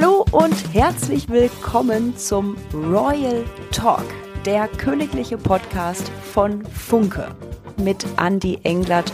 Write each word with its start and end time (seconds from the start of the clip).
Hallo 0.00 0.24
und 0.32 0.72
herzlich 0.72 1.28
willkommen 1.28 2.16
zum 2.16 2.56
Royal 2.72 3.44
Talk, 3.70 4.04
der 4.46 4.66
königliche 4.66 5.36
Podcast 5.36 6.10
von 6.32 6.64
Funke 6.64 7.28
mit 7.76 8.06
Andy 8.18 8.58
Englert 8.62 9.12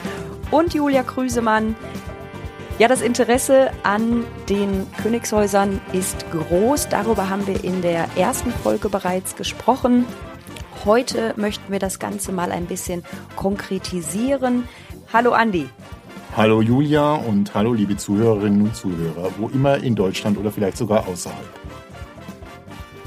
und 0.53 0.75
Julia 0.75 1.03
Krüsemann. 1.03 1.75
Ja, 2.79 2.87
das 2.87 3.03
Interesse 3.03 3.73
an 3.83 4.25
den 4.49 4.87
Königshäusern 5.03 5.81
ist 5.93 6.25
groß. 6.31 6.89
Darüber 6.89 7.31
haben 7.31 7.49
wir 7.49 7.65
in 7.65 7.83
der 7.83 8.07
ersten 8.17 8.53
Folge 8.53 8.89
bereits 8.89 9.35
gesprochen. 9.35 10.05
Heute 10.85 11.35
möchten 11.37 11.73
wir 11.73 11.81
das 11.81 11.99
Ganze 11.99 12.31
mal 12.31 12.53
ein 12.53 12.67
bisschen 12.67 13.03
konkretisieren. 13.35 14.69
Hallo 15.13 15.33
Andi. 15.33 15.69
Hallo 16.37 16.61
Julia 16.61 17.15
und 17.15 17.55
hallo 17.55 17.73
liebe 17.73 17.97
Zuhörerinnen 17.97 18.61
und 18.61 18.77
Zuhörer, 18.77 19.31
wo 19.39 19.49
immer 19.49 19.79
in 19.79 19.95
Deutschland 19.95 20.37
oder 20.37 20.53
vielleicht 20.53 20.77
sogar 20.77 21.09
außerhalb. 21.09 21.49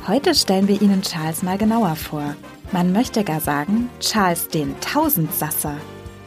Heute 0.08 0.34
stellen 0.34 0.68
wir 0.68 0.82
Ihnen 0.82 1.04
Charles 1.04 1.44
mal 1.44 1.60
genauer 1.60 1.96
vor. 1.96 2.36
Man 2.72 2.92
möchte 2.92 3.24
gar 3.24 3.40
sagen, 3.40 3.88
Charles 4.00 4.48
den 4.48 4.74
Tausendsasser. 4.80 5.76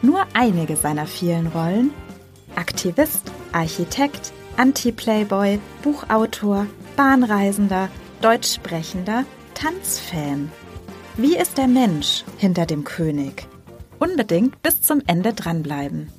Nur 0.01 0.21
einige 0.35 0.77
seiner 0.77 1.07
vielen 1.07 1.49
Rollen. 1.49 1.91
Aktivist, 2.55 3.33
Architekt, 3.51 4.33
Anti-Playboy, 4.57 5.59
Buchautor, 5.83 6.69
Bahnreisender, 6.95 7.89
Deutschsprechender, 8.21 9.25
Tanzfan. 9.55 10.53
Wie 11.17 11.37
ist 11.37 11.59
der 11.59 11.67
Mensch 11.67 12.23
hinter 12.39 12.65
dem 12.65 12.85
König? 12.85 13.49
Unbedingt 13.99 14.63
bis 14.63 14.83
zum 14.83 15.03
Ende 15.09 15.33
dranbleiben. 15.33 16.13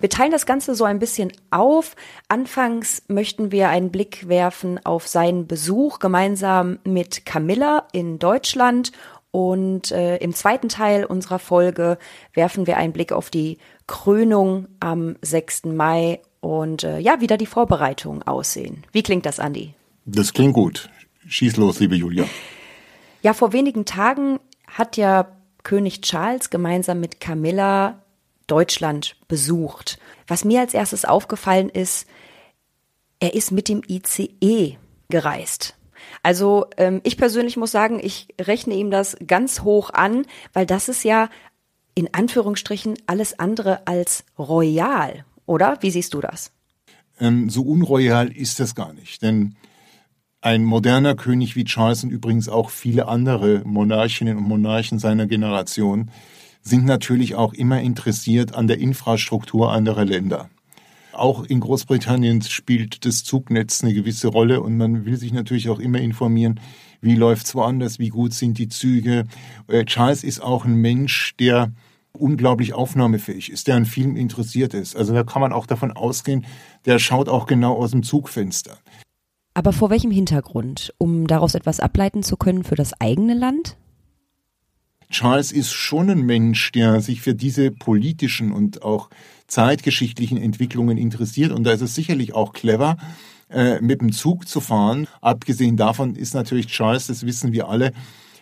Wir 0.00 0.10
teilen 0.10 0.30
das 0.30 0.46
Ganze 0.46 0.74
so 0.74 0.84
ein 0.84 1.00
bisschen 1.00 1.32
auf. 1.50 1.96
Anfangs 2.28 3.02
möchten 3.08 3.50
wir 3.50 3.68
einen 3.68 3.90
Blick 3.90 4.28
werfen 4.28 4.78
auf 4.84 5.08
seinen 5.08 5.46
Besuch 5.46 5.98
gemeinsam 5.98 6.78
mit 6.84 7.26
Camilla 7.26 7.88
in 7.92 8.18
Deutschland 8.20 8.92
und 9.32 9.90
äh, 9.90 10.16
im 10.18 10.34
zweiten 10.34 10.68
Teil 10.68 11.04
unserer 11.04 11.38
Folge 11.38 11.98
werfen 12.32 12.66
wir 12.66 12.76
einen 12.76 12.92
Blick 12.92 13.12
auf 13.12 13.28
die 13.28 13.58
Krönung 13.86 14.68
am 14.80 15.16
6. 15.20 15.64
Mai 15.66 16.20
und 16.40 16.84
äh, 16.84 16.98
ja, 16.98 17.20
wie 17.20 17.26
da 17.26 17.36
die 17.36 17.46
Vorbereitungen 17.46 18.22
aussehen. 18.22 18.84
Wie 18.92 19.02
klingt 19.02 19.26
das, 19.26 19.40
Andi? 19.40 19.74
Das 20.06 20.32
klingt 20.32 20.54
gut. 20.54 20.88
Schieß 21.26 21.56
los, 21.56 21.80
liebe 21.80 21.96
Julia. 21.96 22.24
Ja, 23.22 23.34
vor 23.34 23.52
wenigen 23.52 23.84
Tagen 23.84 24.38
hat 24.66 24.96
ja 24.96 25.28
König 25.64 26.00
Charles 26.02 26.50
gemeinsam 26.50 27.00
mit 27.00 27.20
Camilla 27.20 28.00
Deutschland 28.48 29.16
besucht. 29.28 29.98
Was 30.26 30.44
mir 30.44 30.60
als 30.60 30.74
erstes 30.74 31.04
aufgefallen 31.04 31.68
ist, 31.68 32.08
er 33.20 33.34
ist 33.34 33.52
mit 33.52 33.68
dem 33.68 33.82
ICE 33.88 34.76
gereist. 35.08 35.76
Also 36.22 36.66
ähm, 36.76 37.00
ich 37.04 37.16
persönlich 37.16 37.56
muss 37.56 37.70
sagen, 37.70 38.00
ich 38.02 38.28
rechne 38.40 38.74
ihm 38.74 38.90
das 38.90 39.16
ganz 39.26 39.62
hoch 39.62 39.90
an, 39.90 40.26
weil 40.52 40.66
das 40.66 40.88
ist 40.88 41.04
ja 41.04 41.28
in 41.94 42.12
Anführungsstrichen 42.12 42.94
alles 43.06 43.38
andere 43.38 43.86
als 43.86 44.24
royal, 44.38 45.24
oder? 45.46 45.78
Wie 45.80 45.90
siehst 45.90 46.14
du 46.14 46.20
das? 46.20 46.52
Ähm, 47.20 47.50
so 47.50 47.62
unroyal 47.62 48.30
ist 48.30 48.60
das 48.60 48.74
gar 48.74 48.92
nicht, 48.92 49.22
denn 49.22 49.56
ein 50.40 50.64
moderner 50.64 51.16
König 51.16 51.56
wie 51.56 51.64
Charles 51.64 52.04
und 52.04 52.10
übrigens 52.10 52.48
auch 52.48 52.70
viele 52.70 53.08
andere 53.08 53.62
Monarchinnen 53.64 54.36
und 54.36 54.44
Monarchen 54.44 55.00
seiner 55.00 55.26
Generation 55.26 56.10
sind 56.68 56.84
natürlich 56.84 57.34
auch 57.34 57.52
immer 57.54 57.80
interessiert 57.80 58.54
an 58.54 58.66
der 58.66 58.78
Infrastruktur 58.78 59.72
anderer 59.72 60.04
Länder. 60.04 60.50
Auch 61.12 61.44
in 61.44 61.60
Großbritannien 61.60 62.42
spielt 62.42 63.04
das 63.04 63.24
Zugnetz 63.24 63.82
eine 63.82 63.92
gewisse 63.92 64.28
Rolle 64.28 64.60
und 64.60 64.76
man 64.76 65.04
will 65.04 65.16
sich 65.16 65.32
natürlich 65.32 65.68
auch 65.68 65.80
immer 65.80 65.98
informieren, 65.98 66.60
wie 67.00 67.16
läuft's 67.16 67.54
woanders, 67.54 67.98
wie 67.98 68.08
gut 68.08 68.34
sind 68.34 68.58
die 68.58 68.68
Züge. 68.68 69.26
Äh, 69.66 69.84
Charles 69.84 70.22
ist 70.22 70.40
auch 70.40 70.64
ein 70.64 70.74
Mensch, 70.74 71.34
der 71.38 71.72
unglaublich 72.12 72.74
aufnahmefähig 72.74 73.50
ist, 73.50 73.66
der 73.66 73.76
an 73.76 73.86
Film 73.86 74.16
interessiert 74.16 74.74
ist. 74.74 74.96
Also 74.96 75.14
da 75.14 75.24
kann 75.24 75.40
man 75.40 75.52
auch 75.52 75.66
davon 75.66 75.92
ausgehen, 75.92 76.44
der 76.84 76.98
schaut 76.98 77.28
auch 77.28 77.46
genau 77.46 77.76
aus 77.76 77.92
dem 77.92 78.02
Zugfenster. 78.02 78.78
Aber 79.54 79.72
vor 79.72 79.90
welchem 79.90 80.10
Hintergrund? 80.10 80.94
Um 80.98 81.26
daraus 81.26 81.54
etwas 81.54 81.80
ableiten 81.80 82.22
zu 82.22 82.36
können 82.36 82.62
für 82.64 82.76
das 82.76 83.00
eigene 83.00 83.34
Land? 83.34 83.76
Charles 85.10 85.52
ist 85.52 85.72
schon 85.72 86.10
ein 86.10 86.22
Mensch, 86.22 86.72
der 86.72 87.00
sich 87.00 87.22
für 87.22 87.34
diese 87.34 87.70
politischen 87.70 88.52
und 88.52 88.82
auch 88.82 89.10
zeitgeschichtlichen 89.46 90.36
Entwicklungen 90.36 90.98
interessiert. 90.98 91.52
Und 91.52 91.64
da 91.64 91.72
ist 91.72 91.80
es 91.80 91.94
sicherlich 91.94 92.34
auch 92.34 92.52
clever, 92.52 92.96
äh, 93.50 93.80
mit 93.80 94.00
dem 94.00 94.12
Zug 94.12 94.46
zu 94.46 94.60
fahren. 94.60 95.06
Abgesehen 95.20 95.76
davon 95.76 96.14
ist 96.14 96.34
natürlich 96.34 96.66
Charles, 96.66 97.06
das 97.06 97.24
wissen 97.24 97.52
wir 97.52 97.68
alle, 97.68 97.92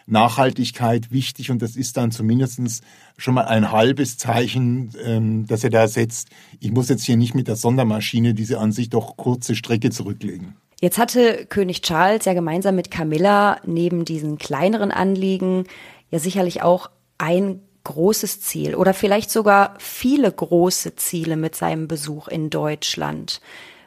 Nachhaltigkeit 0.06 1.10
wichtig 1.10 1.50
und 1.50 1.62
das 1.62 1.75
ist 1.75 1.97
dann 1.97 2.12
zumindest 2.12 2.82
schon 3.16 3.34
mal 3.34 3.47
ein 3.47 3.72
halbes 3.72 4.19
Zeichen, 4.19 4.93
ähm, 5.05 5.47
dass 5.47 5.65
er 5.65 5.71
da 5.71 5.88
setzt. 5.88 6.28
Ich 6.60 6.71
muss 6.71 6.88
jetzt 6.88 7.05
hier 7.05 7.16
nicht 7.16 7.34
mit 7.34 7.49
der 7.49 7.56
Sondermaschine 7.56 8.32
diese 8.32 8.60
an 8.60 8.72
sich 8.72 8.88
doch 8.88 9.16
kurze 9.16 9.55
Strecke 9.56 9.91
zurücklegen. 9.91 10.55
Jetzt 10.81 10.99
hatte 10.99 11.47
König 11.49 11.82
Charles 11.82 12.26
ja 12.26 12.34
gemeinsam 12.34 12.76
mit 12.76 12.91
Camilla 12.91 13.59
neben 13.65 14.05
diesen 14.05 14.38
kleineren 14.38 14.91
Anliegen 14.91 15.65
ja 16.11 16.19
sicherlich 16.19 16.62
auch 16.62 16.91
ein 17.19 17.61
großes 17.84 18.41
Ziel 18.41 18.75
oder 18.75 18.94
vielleicht 18.94 19.31
sogar 19.31 19.75
viele 19.78 20.31
große 20.31 20.97
Ziele 20.97 21.37
mit 21.37 21.55
seinem 21.55 21.87
Besuch 21.87 22.28
in 22.28 22.50
Deutschland. 22.50 23.41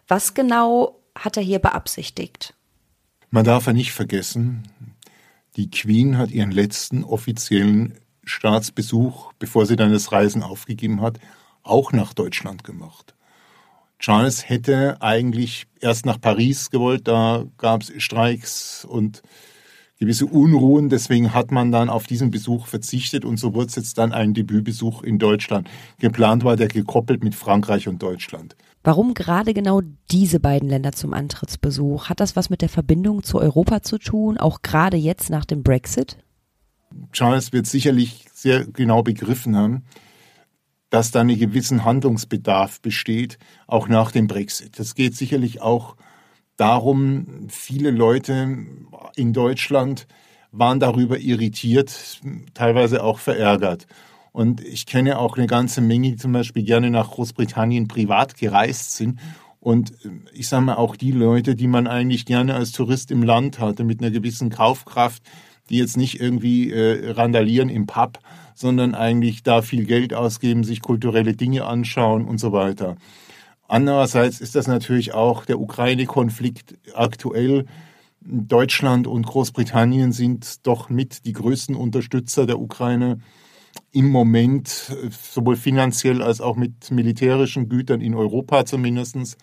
Was 0.07 0.33
genau 0.33 0.99
hat 1.15 1.37
er 1.37 1.43
hier 1.43 1.59
beabsichtigt? 1.59 2.53
Man 3.29 3.43
darf 3.45 3.67
ja 3.67 3.73
nicht 3.73 3.91
vergessen, 3.91 4.63
die 5.57 5.69
Queen 5.69 6.17
hat 6.17 6.31
ihren 6.31 6.51
letzten 6.51 7.03
offiziellen 7.03 7.99
Staatsbesuch, 8.23 9.33
bevor 9.37 9.65
sie 9.65 9.75
dann 9.75 9.91
das 9.91 10.11
Reisen 10.11 10.43
aufgegeben 10.43 11.01
hat, 11.01 11.19
auch 11.63 11.91
nach 11.91 12.13
Deutschland 12.13 12.63
gemacht. 12.63 13.15
Charles 13.99 14.47
hätte 14.47 15.01
eigentlich 15.01 15.67
erst 15.81 16.05
nach 16.05 16.21
Paris 16.21 16.69
gewollt, 16.69 17.07
da 17.07 17.43
gab 17.57 17.81
es 17.81 17.91
Streiks 18.01 18.85
und 18.85 19.21
gewisse 19.99 20.25
Unruhen. 20.25 20.89
Deswegen 20.89 21.33
hat 21.33 21.51
man 21.51 21.71
dann 21.71 21.89
auf 21.89 22.07
diesen 22.07 22.31
Besuch 22.31 22.65
verzichtet 22.65 23.25
und 23.25 23.37
so 23.37 23.53
wurde 23.53 23.67
es 23.67 23.75
jetzt 23.75 23.97
dann 23.97 24.13
ein 24.13 24.33
Debütbesuch 24.33 25.03
in 25.03 25.19
Deutschland. 25.19 25.69
Geplant 25.99 26.43
war 26.43 26.55
der 26.55 26.69
gekoppelt 26.69 27.23
mit 27.23 27.35
Frankreich 27.35 27.87
und 27.87 28.01
Deutschland. 28.01 28.55
Warum 28.81 29.13
gerade 29.13 29.53
genau 29.53 29.81
diese 30.09 30.39
beiden 30.39 30.69
Länder 30.69 30.93
zum 30.93 31.13
Antrittsbesuch? 31.13 32.09
Hat 32.09 32.21
das 32.21 32.37
was 32.37 32.49
mit 32.49 32.61
der 32.61 32.69
Verbindung 32.69 33.23
zu 33.23 33.37
Europa 33.39 33.81
zu 33.81 33.97
tun, 33.97 34.37
auch 34.37 34.61
gerade 34.61 34.95
jetzt 34.95 35.29
nach 35.29 35.43
dem 35.43 35.63
Brexit? 35.63 36.17
Charles 37.11 37.51
wird 37.51 37.67
sicherlich 37.67 38.25
sehr 38.33 38.65
genau 38.65 39.03
begriffen 39.03 39.55
haben, 39.55 39.83
dass 40.89 41.11
da 41.11 41.21
einen 41.21 41.37
gewissen 41.37 41.83
Handlungsbedarf 41.83 42.81
besteht, 42.81 43.37
auch 43.67 43.89
nach 43.89 44.11
dem 44.11 44.27
Brexit. 44.27 44.79
Das 44.79 44.95
geht 44.95 45.15
sicherlich 45.15 45.61
auch 45.61 45.97
darum, 46.59 47.47
viele 47.49 47.91
Leute 47.91 48.65
in 49.15 49.33
Deutschland 49.33 50.07
waren 50.51 50.79
darüber 50.79 51.19
irritiert, 51.19 52.19
teilweise 52.53 53.03
auch 53.03 53.19
verärgert. 53.19 53.87
Und 54.31 54.61
ich 54.61 54.85
kenne 54.85 55.17
auch 55.19 55.37
eine 55.37 55.47
ganze 55.47 55.81
Menge, 55.81 56.11
die 56.11 56.15
zum 56.17 56.31
Beispiel 56.31 56.63
gerne 56.63 56.89
nach 56.89 57.11
Großbritannien 57.11 57.87
privat 57.87 58.37
gereist 58.37 58.95
sind. 58.95 59.19
Und 59.59 59.93
ich 60.33 60.47
sage 60.47 60.65
mal 60.65 60.75
auch 60.75 60.95
die 60.95 61.11
Leute, 61.11 61.55
die 61.55 61.67
man 61.67 61.87
eigentlich 61.87 62.25
gerne 62.25 62.55
als 62.55 62.71
Tourist 62.71 63.11
im 63.11 63.23
Land 63.23 63.59
hatte, 63.59 63.83
mit 63.83 64.01
einer 64.01 64.11
gewissen 64.11 64.49
Kaufkraft, 64.49 65.23
die 65.69 65.77
jetzt 65.77 65.97
nicht 65.97 66.19
irgendwie 66.19 66.71
äh, 66.71 67.11
randalieren 67.11 67.69
im 67.69 67.85
Pub, 67.85 68.19
sondern 68.55 68.95
eigentlich 68.95 69.43
da 69.43 69.61
viel 69.61 69.85
Geld 69.85 70.13
ausgeben, 70.13 70.63
sich 70.63 70.81
kulturelle 70.81 71.33
Dinge 71.33 71.65
anschauen 71.65 72.25
und 72.25 72.39
so 72.39 72.51
weiter. 72.51 72.97
Andererseits 73.69 74.41
ist 74.41 74.55
das 74.55 74.67
natürlich 74.67 75.13
auch 75.13 75.45
der 75.45 75.59
Ukraine-Konflikt 75.59 76.75
aktuell. 76.95 77.67
Deutschland 78.19 79.05
und 79.05 79.27
Großbritannien 79.27 80.11
sind 80.11 80.65
doch 80.65 80.89
mit 80.89 81.25
die 81.25 81.33
größten 81.33 81.75
Unterstützer 81.75 82.47
der 82.47 82.59
Ukraine 82.59 83.19
im 83.91 84.09
Moment, 84.09 84.67
sowohl 85.11 85.55
finanziell 85.55 86.23
als 86.23 86.41
auch 86.41 86.55
mit 86.55 86.89
militärischen 86.89 87.69
Gütern 87.69 88.01
in 88.01 88.15
Europa 88.15 88.65
zumindest. 88.65 89.37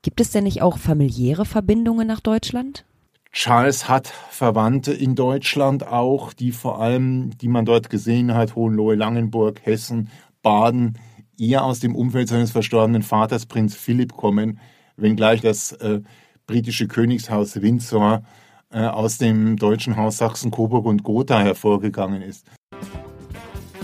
Gibt 0.00 0.20
es 0.20 0.30
denn 0.30 0.44
nicht 0.44 0.62
auch 0.62 0.78
familiäre 0.78 1.44
Verbindungen 1.44 2.06
nach 2.06 2.20
Deutschland? 2.20 2.84
Charles 3.32 3.88
hat 3.88 4.06
Verwandte 4.30 4.92
in 4.92 5.16
Deutschland 5.16 5.84
auch, 5.84 6.32
die 6.32 6.52
vor 6.52 6.80
allem, 6.80 7.36
die 7.38 7.48
man 7.48 7.64
dort 7.64 7.90
gesehen 7.90 8.32
hat, 8.32 8.54
Hohenlohe, 8.54 8.94
Langenburg, 8.94 9.60
Hessen, 9.64 10.08
Baden, 10.40 10.98
eher 11.38 11.64
aus 11.64 11.80
dem 11.80 11.94
Umfeld 11.94 12.28
seines 12.28 12.50
verstorbenen 12.50 13.02
Vaters, 13.02 13.46
Prinz 13.46 13.74
Philipp, 13.74 14.12
kommen, 14.16 14.60
wenngleich 14.96 15.40
das 15.40 15.72
äh, 15.72 16.00
britische 16.46 16.88
Königshaus 16.88 17.60
Windsor 17.60 18.22
äh, 18.70 18.80
aus 18.80 19.18
dem 19.18 19.56
deutschen 19.56 19.96
Haus 19.96 20.18
Sachsen, 20.18 20.50
Coburg 20.50 20.86
und 20.86 21.02
Gotha 21.02 21.40
hervorgegangen 21.40 22.22
ist. 22.22 22.46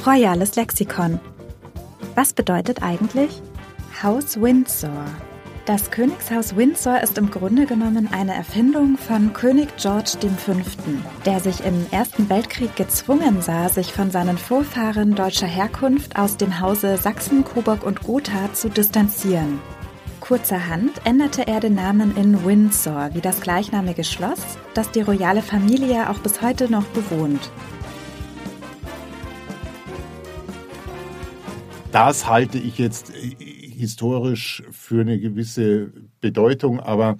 Royales 0.06 0.56
Lexikon. 0.56 1.20
Was 2.14 2.32
bedeutet 2.32 2.82
eigentlich 2.82 3.40
Haus 4.02 4.40
Windsor? 4.40 5.06
Das 5.64 5.92
Königshaus 5.92 6.56
Windsor 6.56 7.00
ist 7.02 7.18
im 7.18 7.30
Grunde 7.30 7.66
genommen 7.66 8.08
eine 8.12 8.34
Erfindung 8.34 8.96
von 8.98 9.32
König 9.32 9.68
George 9.76 10.18
V., 10.20 10.54
der 11.24 11.38
sich 11.38 11.64
im 11.64 11.86
Ersten 11.92 12.28
Weltkrieg 12.28 12.74
gezwungen 12.74 13.40
sah, 13.42 13.68
sich 13.68 13.92
von 13.92 14.10
seinen 14.10 14.38
Vorfahren 14.38 15.14
deutscher 15.14 15.46
Herkunft 15.46 16.16
aus 16.16 16.36
dem 16.36 16.58
Hause 16.58 16.96
Sachsen, 16.96 17.44
Coburg 17.44 17.84
und 17.84 18.02
Gotha 18.02 18.52
zu 18.52 18.70
distanzieren. 18.70 19.60
Kurzerhand 20.18 21.00
änderte 21.04 21.46
er 21.46 21.60
den 21.60 21.76
Namen 21.76 22.16
in 22.16 22.44
Windsor, 22.44 23.10
wie 23.12 23.20
das 23.20 23.40
gleichnamige 23.40 24.02
Schloss, 24.02 24.40
das 24.74 24.90
die 24.90 25.02
royale 25.02 25.42
Familie 25.42 26.10
auch 26.10 26.18
bis 26.18 26.42
heute 26.42 26.68
noch 26.68 26.86
bewohnt. 26.86 27.52
Das 31.92 32.26
halte 32.26 32.58
ich 32.58 32.78
jetzt 32.78 33.12
historisch 33.82 34.62
für 34.70 35.00
eine 35.00 35.18
gewisse 35.18 35.92
Bedeutung, 36.20 36.78
aber 36.78 37.18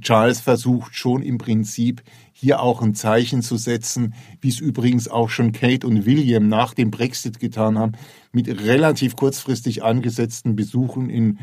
Charles 0.00 0.40
versucht 0.40 0.96
schon 0.96 1.22
im 1.22 1.38
Prinzip 1.38 2.02
hier 2.32 2.60
auch 2.60 2.82
ein 2.82 2.94
Zeichen 2.94 3.40
zu 3.40 3.56
setzen, 3.56 4.14
wie 4.40 4.48
es 4.48 4.58
übrigens 4.58 5.06
auch 5.06 5.30
schon 5.30 5.52
Kate 5.52 5.86
und 5.86 6.04
William 6.06 6.48
nach 6.48 6.74
dem 6.74 6.90
Brexit 6.90 7.38
getan 7.38 7.78
haben, 7.78 7.92
mit 8.32 8.48
relativ 8.48 9.14
kurzfristig 9.14 9.84
angesetzten 9.84 10.56
Besuchen 10.56 11.08
in 11.08 11.38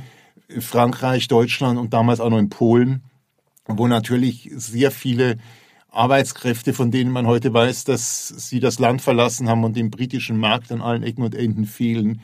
Frankreich, 0.59 1.29
Deutschland 1.29 1.79
und 1.79 1.93
damals 1.93 2.19
auch 2.19 2.29
noch 2.29 2.37
in 2.37 2.49
Polen, 2.49 3.03
wo 3.65 3.87
natürlich 3.87 4.51
sehr 4.53 4.91
viele 4.91 5.37
Arbeitskräfte, 5.89 6.73
von 6.73 6.91
denen 6.91 7.11
man 7.11 7.27
heute 7.27 7.53
weiß, 7.53 7.85
dass 7.85 8.27
sie 8.27 8.59
das 8.59 8.77
Land 8.77 9.01
verlassen 9.01 9.47
haben 9.47 9.63
und 9.63 9.77
dem 9.77 9.89
britischen 9.89 10.37
Markt 10.37 10.69
an 10.73 10.81
allen 10.81 11.03
Ecken 11.03 11.23
und 11.23 11.33
Enden 11.33 11.65
fehlen, 11.65 12.19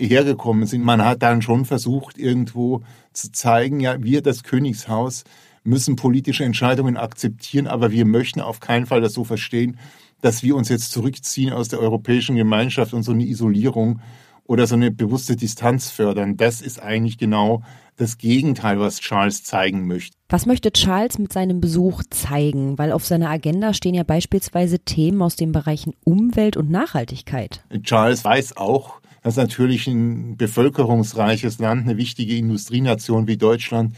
hergekommen 0.00 0.66
sind. 0.66 0.84
Man 0.84 1.04
hat 1.04 1.22
dann 1.22 1.42
schon 1.42 1.64
versucht, 1.64 2.18
irgendwo 2.18 2.82
zu 3.12 3.30
zeigen, 3.32 3.80
ja, 3.80 4.02
wir, 4.02 4.22
das 4.22 4.42
Königshaus, 4.42 5.24
müssen 5.62 5.96
politische 5.96 6.44
Entscheidungen 6.44 6.96
akzeptieren, 6.96 7.66
aber 7.66 7.90
wir 7.90 8.06
möchten 8.06 8.40
auf 8.40 8.60
keinen 8.60 8.86
Fall 8.86 9.00
das 9.00 9.12
so 9.12 9.24
verstehen, 9.24 9.78
dass 10.22 10.42
wir 10.42 10.56
uns 10.56 10.68
jetzt 10.68 10.90
zurückziehen 10.90 11.52
aus 11.52 11.68
der 11.68 11.80
europäischen 11.80 12.36
Gemeinschaft 12.36 12.92
und 12.94 13.02
so 13.02 13.12
eine 13.12 13.24
Isolierung 13.24 14.00
oder 14.44 14.66
so 14.66 14.74
eine 14.74 14.90
bewusste 14.90 15.36
Distanz 15.36 15.90
fördern. 15.90 16.36
Das 16.36 16.60
ist 16.60 16.82
eigentlich 16.82 17.18
genau 17.18 17.62
das 17.96 18.18
Gegenteil, 18.18 18.80
was 18.80 18.98
Charles 19.00 19.44
zeigen 19.44 19.86
möchte. 19.86 20.16
Was 20.28 20.46
möchte 20.46 20.72
Charles 20.72 21.18
mit 21.18 21.32
seinem 21.32 21.60
Besuch 21.60 22.02
zeigen? 22.10 22.78
Weil 22.78 22.92
auf 22.92 23.04
seiner 23.04 23.30
Agenda 23.30 23.74
stehen 23.74 23.94
ja 23.94 24.02
beispielsweise 24.02 24.78
Themen 24.78 25.22
aus 25.22 25.36
den 25.36 25.52
Bereichen 25.52 25.94
Umwelt 26.04 26.56
und 26.56 26.70
Nachhaltigkeit. 26.70 27.62
Charles 27.82 28.24
weiß 28.24 28.56
auch, 28.56 28.99
dass 29.22 29.36
natürlich 29.36 29.86
ein 29.86 30.36
bevölkerungsreiches 30.36 31.58
Land, 31.58 31.86
eine 31.86 31.96
wichtige 31.96 32.36
Industrienation 32.36 33.26
wie 33.26 33.36
Deutschland, 33.36 33.96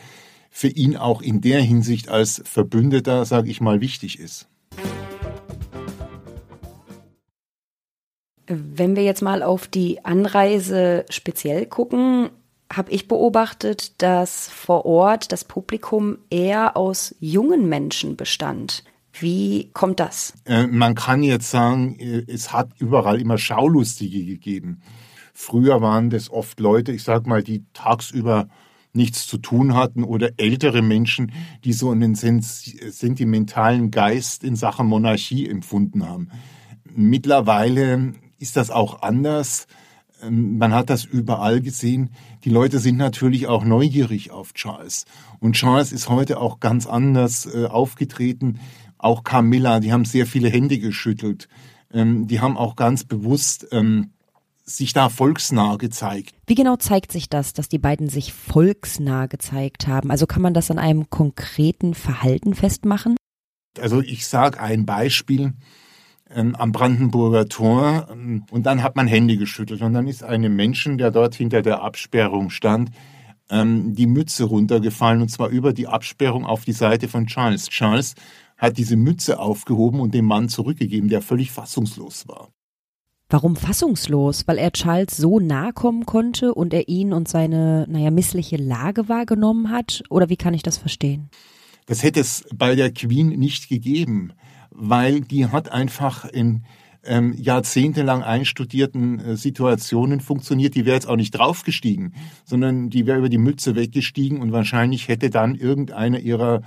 für 0.50 0.68
ihn 0.68 0.96
auch 0.96 1.22
in 1.22 1.40
der 1.40 1.60
Hinsicht 1.60 2.08
als 2.08 2.42
Verbündeter, 2.44 3.24
sage 3.24 3.50
ich 3.50 3.60
mal, 3.60 3.80
wichtig 3.80 4.18
ist. 4.18 4.48
Wenn 8.46 8.96
wir 8.96 9.02
jetzt 9.02 9.22
mal 9.22 9.42
auf 9.42 9.66
die 9.66 10.04
Anreise 10.04 11.06
speziell 11.08 11.64
gucken, 11.66 12.28
habe 12.70 12.90
ich 12.90 13.08
beobachtet, 13.08 14.02
dass 14.02 14.48
vor 14.48 14.84
Ort 14.84 15.32
das 15.32 15.44
Publikum 15.44 16.18
eher 16.30 16.76
aus 16.76 17.14
jungen 17.20 17.68
Menschen 17.68 18.16
bestand. 18.16 18.84
Wie 19.12 19.70
kommt 19.72 20.00
das? 20.00 20.34
Äh, 20.46 20.66
man 20.66 20.94
kann 20.94 21.22
jetzt 21.22 21.50
sagen, 21.50 21.96
äh, 21.98 22.24
es 22.26 22.52
hat 22.52 22.70
überall 22.78 23.20
immer 23.20 23.38
Schaulustige 23.38 24.24
gegeben. 24.24 24.80
Früher 25.32 25.80
waren 25.80 26.10
das 26.10 26.30
oft 26.30 26.60
Leute, 26.60 26.92
ich 26.92 27.04
sag 27.04 27.26
mal, 27.26 27.42
die 27.42 27.64
tagsüber 27.72 28.48
nichts 28.92 29.26
zu 29.26 29.38
tun 29.38 29.74
hatten 29.74 30.04
oder 30.04 30.30
ältere 30.36 30.82
Menschen, 30.82 31.32
die 31.64 31.72
so 31.72 31.90
einen 31.90 32.14
sentimentalen 32.14 33.90
Geist 33.90 34.44
in 34.44 34.56
Sachen 34.56 34.86
Monarchie 34.86 35.48
empfunden 35.48 36.06
haben. 36.06 36.28
Mittlerweile 36.84 38.12
ist 38.38 38.56
das 38.56 38.70
auch 38.70 39.02
anders. 39.02 39.66
Ähm, 40.22 40.58
man 40.58 40.74
hat 40.74 40.90
das 40.90 41.04
überall 41.04 41.60
gesehen. 41.60 42.10
Die 42.44 42.50
Leute 42.50 42.78
sind 42.78 42.96
natürlich 42.96 43.46
auch 43.46 43.64
neugierig 43.64 44.30
auf 44.30 44.52
Charles. 44.52 45.06
Und 45.40 45.54
Charles 45.54 45.92
ist 45.92 46.08
heute 46.08 46.38
auch 46.38 46.60
ganz 46.60 46.86
anders 46.86 47.46
äh, 47.46 47.66
aufgetreten. 47.66 48.60
Auch 48.98 49.24
Camilla, 49.24 49.80
die 49.80 49.92
haben 49.92 50.04
sehr 50.04 50.26
viele 50.26 50.50
Hände 50.50 50.78
geschüttelt. 50.78 51.48
Ähm, 51.92 52.26
die 52.26 52.40
haben 52.40 52.56
auch 52.56 52.76
ganz 52.76 53.04
bewusst 53.04 53.68
ähm, 53.72 54.10
sich 54.64 54.92
da 54.92 55.08
volksnah 55.08 55.76
gezeigt. 55.76 56.34
Wie 56.46 56.54
genau 56.54 56.76
zeigt 56.76 57.12
sich 57.12 57.28
das, 57.28 57.52
dass 57.52 57.68
die 57.68 57.78
beiden 57.78 58.08
sich 58.08 58.32
volksnah 58.32 59.26
gezeigt 59.26 59.86
haben? 59.86 60.10
Also 60.10 60.26
kann 60.26 60.42
man 60.42 60.54
das 60.54 60.70
an 60.70 60.78
einem 60.78 61.10
konkreten 61.10 61.94
Verhalten 61.94 62.54
festmachen? 62.54 63.16
Also 63.80 64.00
ich 64.00 64.26
sage 64.26 64.60
ein 64.60 64.86
Beispiel 64.86 65.54
ähm, 66.30 66.54
am 66.56 66.72
Brandenburger 66.72 67.48
Tor 67.48 68.08
ähm, 68.10 68.44
und 68.50 68.66
dann 68.66 68.82
hat 68.82 68.96
man 68.96 69.06
Hände 69.06 69.36
geschüttelt 69.36 69.82
und 69.82 69.94
dann 69.94 70.06
ist 70.06 70.22
einem 70.22 70.54
Menschen, 70.54 70.98
der 70.98 71.10
dort 71.10 71.34
hinter 71.34 71.62
der 71.62 71.82
Absperrung 71.82 72.50
stand, 72.50 72.90
ähm, 73.50 73.94
die 73.94 74.06
Mütze 74.06 74.44
runtergefallen 74.44 75.22
und 75.22 75.28
zwar 75.28 75.48
über 75.48 75.72
die 75.72 75.88
Absperrung 75.88 76.44
auf 76.44 76.64
die 76.64 76.72
Seite 76.72 77.08
von 77.08 77.26
Charles. 77.26 77.68
Charles 77.68 78.14
hat 78.56 78.78
diese 78.78 78.96
Mütze 78.96 79.38
aufgehoben 79.38 80.00
und 80.00 80.14
dem 80.14 80.26
Mann 80.26 80.48
zurückgegeben, 80.48 81.08
der 81.08 81.22
völlig 81.22 81.50
fassungslos 81.50 82.28
war. 82.28 82.48
Warum 83.32 83.56
fassungslos? 83.56 84.46
Weil 84.46 84.58
er 84.58 84.72
Charles 84.72 85.16
so 85.16 85.40
nahe 85.40 85.72
kommen 85.72 86.04
konnte 86.04 86.52
und 86.52 86.74
er 86.74 86.88
ihn 86.88 87.14
und 87.14 87.28
seine, 87.28 87.86
naja, 87.88 88.10
missliche 88.10 88.56
Lage 88.56 89.08
wahrgenommen 89.08 89.70
hat? 89.70 90.02
Oder 90.10 90.28
wie 90.28 90.36
kann 90.36 90.52
ich 90.52 90.62
das 90.62 90.76
verstehen? 90.76 91.30
Das 91.86 92.02
hätte 92.02 92.20
es 92.20 92.44
bei 92.54 92.74
der 92.74 92.92
Queen 92.92 93.30
nicht 93.30 93.70
gegeben, 93.70 94.34
weil 94.70 95.22
die 95.22 95.46
hat 95.46 95.72
einfach 95.72 96.26
in 96.26 96.64
ähm, 97.04 97.32
jahrzehntelang 97.32 98.22
einstudierten 98.22 99.18
äh, 99.18 99.36
Situationen 99.38 100.20
funktioniert. 100.20 100.74
Die 100.74 100.84
wäre 100.84 100.96
jetzt 100.96 101.08
auch 101.08 101.16
nicht 101.16 101.30
draufgestiegen, 101.30 102.14
sondern 102.44 102.90
die 102.90 103.06
wäre 103.06 103.16
über 103.16 103.30
die 103.30 103.38
Mütze 103.38 103.74
weggestiegen 103.74 104.42
und 104.42 104.52
wahrscheinlich 104.52 105.08
hätte 105.08 105.30
dann 105.30 105.54
irgendeiner 105.54 106.20
ihrer 106.20 106.60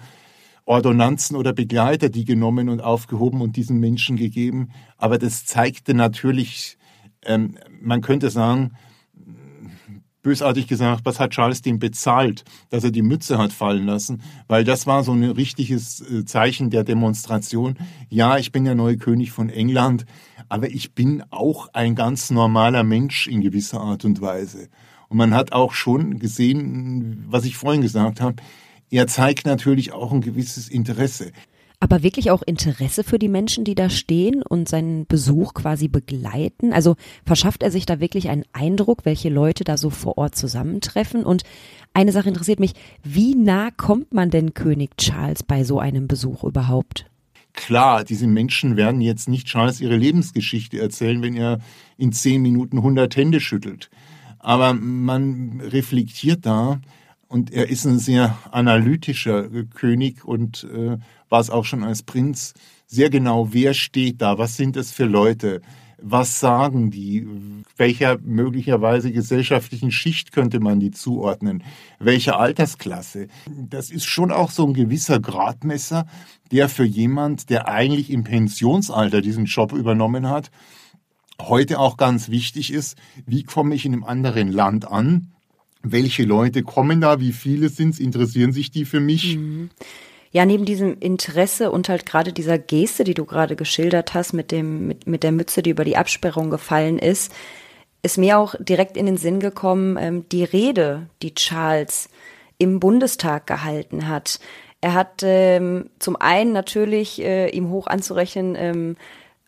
Ordonnanzen 0.66 1.36
oder 1.36 1.54
Begleiter 1.54 2.10
die 2.10 2.26
genommen 2.26 2.70
und 2.70 2.82
aufgehoben 2.82 3.42
und 3.42 3.56
diesen 3.56 3.80
Menschen 3.80 4.18
gegeben. 4.18 4.70
Aber 4.98 5.18
das 5.18 5.46
zeigte 5.46 5.94
natürlich, 5.94 6.78
ähm, 7.24 7.58
man 7.82 8.02
könnte 8.02 8.30
sagen, 8.30 8.72
bösartig 10.26 10.68
gesagt, 10.68 11.06
was 11.06 11.20
hat 11.20 11.32
Charles 11.32 11.62
dem 11.62 11.78
bezahlt, 11.78 12.44
dass 12.72 12.84
er 12.84 12.90
die 12.90 13.04
Mütze 13.04 13.38
hat 13.38 13.54
fallen 13.54 13.86
lassen? 13.86 14.24
Weil 14.48 14.64
das 14.64 14.88
war 14.88 15.04
so 15.04 15.14
ein 15.14 15.24
richtiges 15.24 16.02
äh, 16.02 16.26
Zeichen 16.26 16.72
der 16.72 16.84
Demonstration. 16.84 17.78
Ja, 18.10 18.40
ich 18.40 18.52
bin 18.52 18.66
der 18.66 18.74
neue 18.74 18.98
König 18.98 19.32
von 19.32 19.50
England, 19.50 20.08
aber 20.50 20.68
ich 20.68 20.96
bin 20.96 21.24
auch 21.30 21.70
ein 21.74 21.94
ganz 21.94 22.32
normaler 22.32 22.84
Mensch 22.84 23.28
in 23.28 23.42
gewisser 23.42 23.80
Art 23.82 24.04
und 24.04 24.20
Weise. 24.20 24.68
Und 25.10 25.18
man 25.18 25.36
hat 25.36 25.52
auch 25.52 25.74
schon 25.74 26.18
gesehen, 26.18 27.26
was 27.28 27.46
ich 27.46 27.56
vorhin 27.56 27.84
gesagt 27.84 28.20
habe, 28.20 28.42
er 28.90 29.08
zeigt 29.08 29.46
natürlich 29.46 29.92
auch 29.92 30.12
ein 30.12 30.22
gewisses 30.22 30.68
Interesse. 30.68 31.32
Aber 31.80 32.04
wirklich 32.04 32.32
auch 32.32 32.42
Interesse 32.42 33.04
für 33.04 33.20
die 33.20 33.28
Menschen, 33.28 33.64
die 33.64 33.76
da 33.76 33.90
stehen 33.90 34.42
und 34.42 34.70
seinen 34.70 35.06
Besuch 35.06 35.54
quasi 35.54 35.88
begleiten? 35.88 36.74
Also 36.74 36.96
verschafft 37.26 37.64
er 37.64 37.72
sich 37.72 37.86
da 37.86 38.00
wirklich 38.00 38.30
einen 38.30 38.46
Eindruck, 38.54 39.06
welche 39.06 39.30
Leute 39.30 39.64
da 39.64 39.78
so 39.78 39.90
vor 39.90 40.18
Ort 40.18 40.36
zusammentreffen? 40.36 41.24
Und 41.24 41.44
eine 41.94 42.12
Sache 42.12 42.30
interessiert 42.30 42.60
mich, 42.60 42.74
wie 43.04 43.36
nah 43.36 43.72
kommt 43.72 44.14
man 44.14 44.30
denn 44.30 44.54
König 44.54 44.98
Charles 44.98 45.44
bei 45.44 45.64
so 45.64 45.80
einem 45.80 46.08
Besuch 46.08 46.44
überhaupt? 46.44 47.06
Klar, 47.54 48.04
diese 48.04 48.28
Menschen 48.28 48.78
werden 48.78 49.02
jetzt 49.02 49.30
nicht 49.30 49.48
Charles 49.48 49.80
ihre 49.80 49.96
Lebensgeschichte 49.96 50.80
erzählen, 50.80 51.22
wenn 51.22 51.36
er 51.36 51.60
in 51.98 52.12
zehn 52.12 52.42
Minuten 52.42 52.78
100 52.78 53.16
Hände 53.16 53.40
schüttelt. 53.40 53.90
Aber 54.40 54.74
man 54.74 55.62
reflektiert 55.62 56.46
da, 56.46 56.82
und 57.28 57.52
er 57.52 57.70
ist 57.70 57.86
ein 57.86 58.00
sehr 58.00 58.38
analytischer 58.52 59.50
König 59.74 60.26
und 60.26 60.64
äh, 60.72 60.98
war 61.30 61.40
es 61.40 61.50
auch 61.50 61.66
schon 61.66 61.84
als 61.84 62.04
Prinz 62.04 62.54
sehr 62.88 63.10
genau, 63.10 63.52
wer 63.52 63.74
steht 63.74 64.22
da, 64.22 64.38
was 64.38 64.58
sind 64.58 64.78
es 64.78 64.92
für 64.92 65.06
Leute, 65.06 65.62
was 66.02 66.40
sagen 66.40 66.92
die, 66.92 67.28
welcher 67.78 68.20
möglicherweise 68.20 69.12
gesellschaftlichen 69.12 69.92
Schicht 69.92 70.32
könnte 70.32 70.60
man 70.60 70.80
die 70.80 70.92
zuordnen, 70.92 71.64
welche 72.00 72.36
Altersklasse. 72.36 73.28
Das 73.48 73.90
ist 73.90 74.06
schon 74.06 74.32
auch 74.32 74.52
so 74.52 74.68
ein 74.68 74.74
gewisser 74.74 75.20
Gradmesser, 75.20 76.06
der 76.52 76.70
für 76.70 76.84
jemand, 76.84 77.50
der 77.50 77.68
eigentlich 77.68 78.12
im 78.12 78.24
Pensionsalter 78.24 79.22
diesen 79.22 79.46
Job 79.46 79.74
übernommen 79.74 80.30
hat, 80.30 80.52
heute 81.42 81.80
auch 81.80 81.98
ganz 81.98 82.30
wichtig 82.30 82.72
ist. 82.72 82.98
Wie 83.26 83.44
komme 83.44 83.74
ich 83.76 83.86
in 83.86 83.94
einem 83.94 84.04
anderen 84.04 84.52
Land 84.52 84.88
an? 84.88 85.35
Welche 85.92 86.24
Leute 86.24 86.64
kommen 86.64 87.02
da, 87.02 87.20
wie 87.20 87.32
viele 87.32 87.70
sind 87.70 87.94
es, 87.96 88.00
interessieren 88.00 88.52
sich 88.52 88.72
die 88.72 88.86
für 88.86 89.00
mich? 89.00 89.38
Mhm. 89.38 89.70
Ja, 90.32 90.46
neben 90.46 90.66
diesem 90.66 90.98
Interesse 91.00 91.72
und 91.72 91.88
halt 91.88 92.06
gerade 92.06 92.34
dieser 92.34 92.60
Geste, 92.60 93.06
die 93.06 93.14
du 93.14 93.24
gerade 93.24 93.56
geschildert 93.56 94.14
hast, 94.14 94.34
mit 94.34 94.52
dem, 94.52 94.88
mit, 94.88 95.08
mit 95.08 95.24
der 95.24 95.32
Mütze, 95.32 95.64
die 95.64 95.70
über 95.70 95.86
die 95.86 95.96
Absperrung 95.96 96.50
gefallen 96.50 97.00
ist, 97.00 97.34
ist 98.04 98.18
mir 98.18 98.38
auch 98.38 98.54
direkt 98.60 98.98
in 98.98 99.06
den 99.06 99.18
Sinn 99.18 99.40
gekommen, 99.40 99.98
ähm, 100.00 100.26
die 100.30 100.44
Rede, 100.44 101.08
die 101.22 101.34
Charles 101.34 102.10
im 102.58 102.80
Bundestag 102.80 103.48
gehalten 103.48 104.08
hat. 104.08 104.40
Er 104.82 104.94
hat 104.94 105.22
ähm, 105.24 105.90
zum 106.00 106.16
einen 106.16 106.52
natürlich 106.52 107.22
äh, 107.22 107.50
ihm 107.50 107.70
hoch 107.70 107.88
anzurechnen, 107.88 108.56
ähm, 108.58 108.98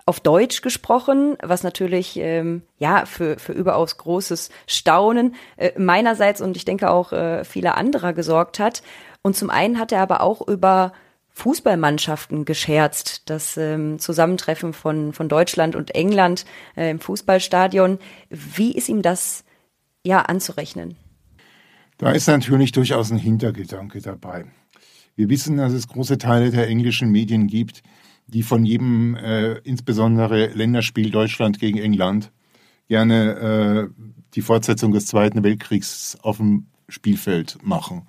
auf 0.08 0.22
Deutsch 0.22 0.62
gesprochen, 0.62 1.36
was 1.44 1.64
natürlich 1.64 2.18
ähm, 2.18 2.64
ja 2.80 3.06
für, 3.06 3.38
für 3.38 3.52
überaus 3.52 3.98
großes 3.98 4.50
Staunen 4.66 5.36
äh, 5.58 5.78
meinerseits 5.78 6.40
und 6.40 6.56
ich 6.56 6.64
denke 6.64 6.90
auch 6.90 7.12
äh, 7.12 7.44
vieler 7.44 7.76
anderer 7.76 8.14
gesorgt 8.14 8.58
hat. 8.58 8.84
Und 9.22 9.36
zum 9.36 9.50
einen 9.50 9.78
hat 9.78 9.92
er 9.92 10.02
aber 10.02 10.22
auch 10.22 10.48
über 10.48 10.94
Fußballmannschaften 11.32 12.46
gescherzt. 12.46 13.30
Das 13.30 13.58
ähm, 13.58 14.00
Zusammentreffen 14.00 14.72
von, 14.72 15.12
von 15.12 15.28
Deutschland 15.28 15.76
und 15.76 15.94
England 15.94 16.46
äh, 16.78 16.90
im 16.90 17.02
Fußballstadion. 17.02 18.00
Wie 18.30 18.72
ist 18.72 18.88
ihm 18.88 19.02
das 19.02 19.44
ja 20.04 20.22
anzurechnen? 20.22 20.96
Da 21.98 22.12
ist 22.12 22.28
natürlich 22.28 22.72
durchaus 22.72 23.12
ein 23.12 23.18
Hintergedanke 23.18 24.02
dabei. 24.02 24.46
Wir 25.18 25.28
wissen, 25.28 25.58
dass 25.58 25.74
es 25.74 25.90
große 25.90 26.18
Teile 26.18 26.50
der 26.50 26.70
englischen 26.70 27.12
Medien 27.12 27.48
gibt, 27.48 27.84
die 28.28 28.44
von 28.44 28.66
jedem, 28.66 29.16
äh, 29.16 29.54
insbesondere 29.60 30.48
Länderspiel 30.48 31.12
Deutschland 31.12 31.60
gegen 31.60 31.78
England, 31.78 32.32
gerne 32.88 33.92
äh, 33.96 34.04
die 34.36 34.42
Fortsetzung 34.42 34.92
des 34.92 35.08
Zweiten 35.08 35.44
Weltkriegs 35.44 36.18
auf 36.22 36.38
dem 36.38 36.68
Spielfeld 36.90 37.58
machen. 37.64 38.08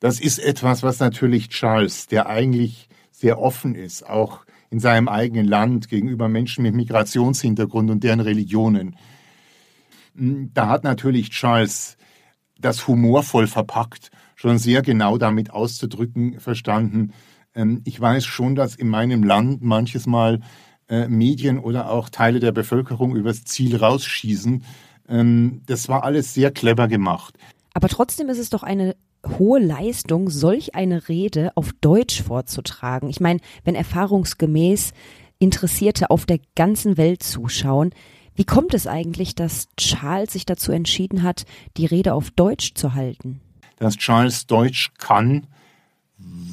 Das 0.00 0.18
ist 0.18 0.38
etwas, 0.38 0.82
was 0.82 0.98
natürlich 0.98 1.48
Charles, 1.50 2.06
der 2.08 2.28
eigentlich 2.28 2.88
sehr 3.10 3.38
offen 3.38 3.74
ist, 3.74 4.08
auch 4.08 4.44
in 4.70 4.80
seinem 4.80 5.08
eigenen 5.08 5.46
Land 5.46 5.88
gegenüber 5.88 6.28
Menschen 6.28 6.62
mit 6.62 6.74
Migrationshintergrund 6.74 7.90
und 7.90 8.02
deren 8.02 8.20
Religionen. 8.20 8.96
Hm, 10.16 10.50
da 10.54 10.68
hat 10.68 10.82
natürlich 10.82 11.30
Charles 11.30 11.96
das 12.58 12.88
humorvoll 12.88 13.46
verpackt, 13.46 14.10
schon 14.34 14.58
sehr 14.58 14.82
genau 14.82 15.18
damit 15.18 15.50
auszudrücken 15.50 16.40
verstanden. 16.40 17.12
Ähm, 17.54 17.82
ich 17.84 18.00
weiß 18.00 18.24
schon, 18.24 18.54
dass 18.54 18.74
in 18.74 18.88
meinem 18.88 19.22
Land 19.22 19.62
manches 19.62 20.06
Mal 20.06 20.40
äh, 20.88 21.08
Medien 21.08 21.58
oder 21.58 21.90
auch 21.90 22.08
Teile 22.08 22.40
der 22.40 22.52
Bevölkerung 22.52 23.16
übers 23.16 23.44
Ziel 23.44 23.76
rausschießen. 23.76 24.64
Ähm, 25.08 25.62
das 25.66 25.88
war 25.88 26.04
alles 26.04 26.34
sehr 26.34 26.50
clever 26.50 26.88
gemacht. 26.88 27.38
Aber 27.74 27.88
trotzdem 27.88 28.28
ist 28.28 28.38
es 28.38 28.50
doch 28.50 28.62
eine 28.62 28.96
hohe 29.38 29.60
Leistung, 29.60 30.30
solch 30.30 30.74
eine 30.74 31.08
Rede 31.08 31.52
auf 31.54 31.72
Deutsch 31.80 32.22
vorzutragen. 32.22 33.08
Ich 33.08 33.20
meine, 33.20 33.40
wenn 33.64 33.74
erfahrungsgemäß 33.74 34.92
Interessierte 35.38 36.10
auf 36.10 36.26
der 36.26 36.40
ganzen 36.54 36.96
Welt 36.96 37.22
zuschauen, 37.22 37.90
wie 38.34 38.44
kommt 38.44 38.74
es 38.74 38.86
eigentlich, 38.86 39.34
dass 39.34 39.68
Charles 39.76 40.32
sich 40.32 40.46
dazu 40.46 40.72
entschieden 40.72 41.22
hat, 41.22 41.44
die 41.76 41.86
Rede 41.86 42.14
auf 42.14 42.30
Deutsch 42.30 42.74
zu 42.74 42.94
halten? 42.94 43.40
Dass 43.76 43.96
Charles 43.96 44.46
Deutsch 44.46 44.92
kann, 44.98 45.46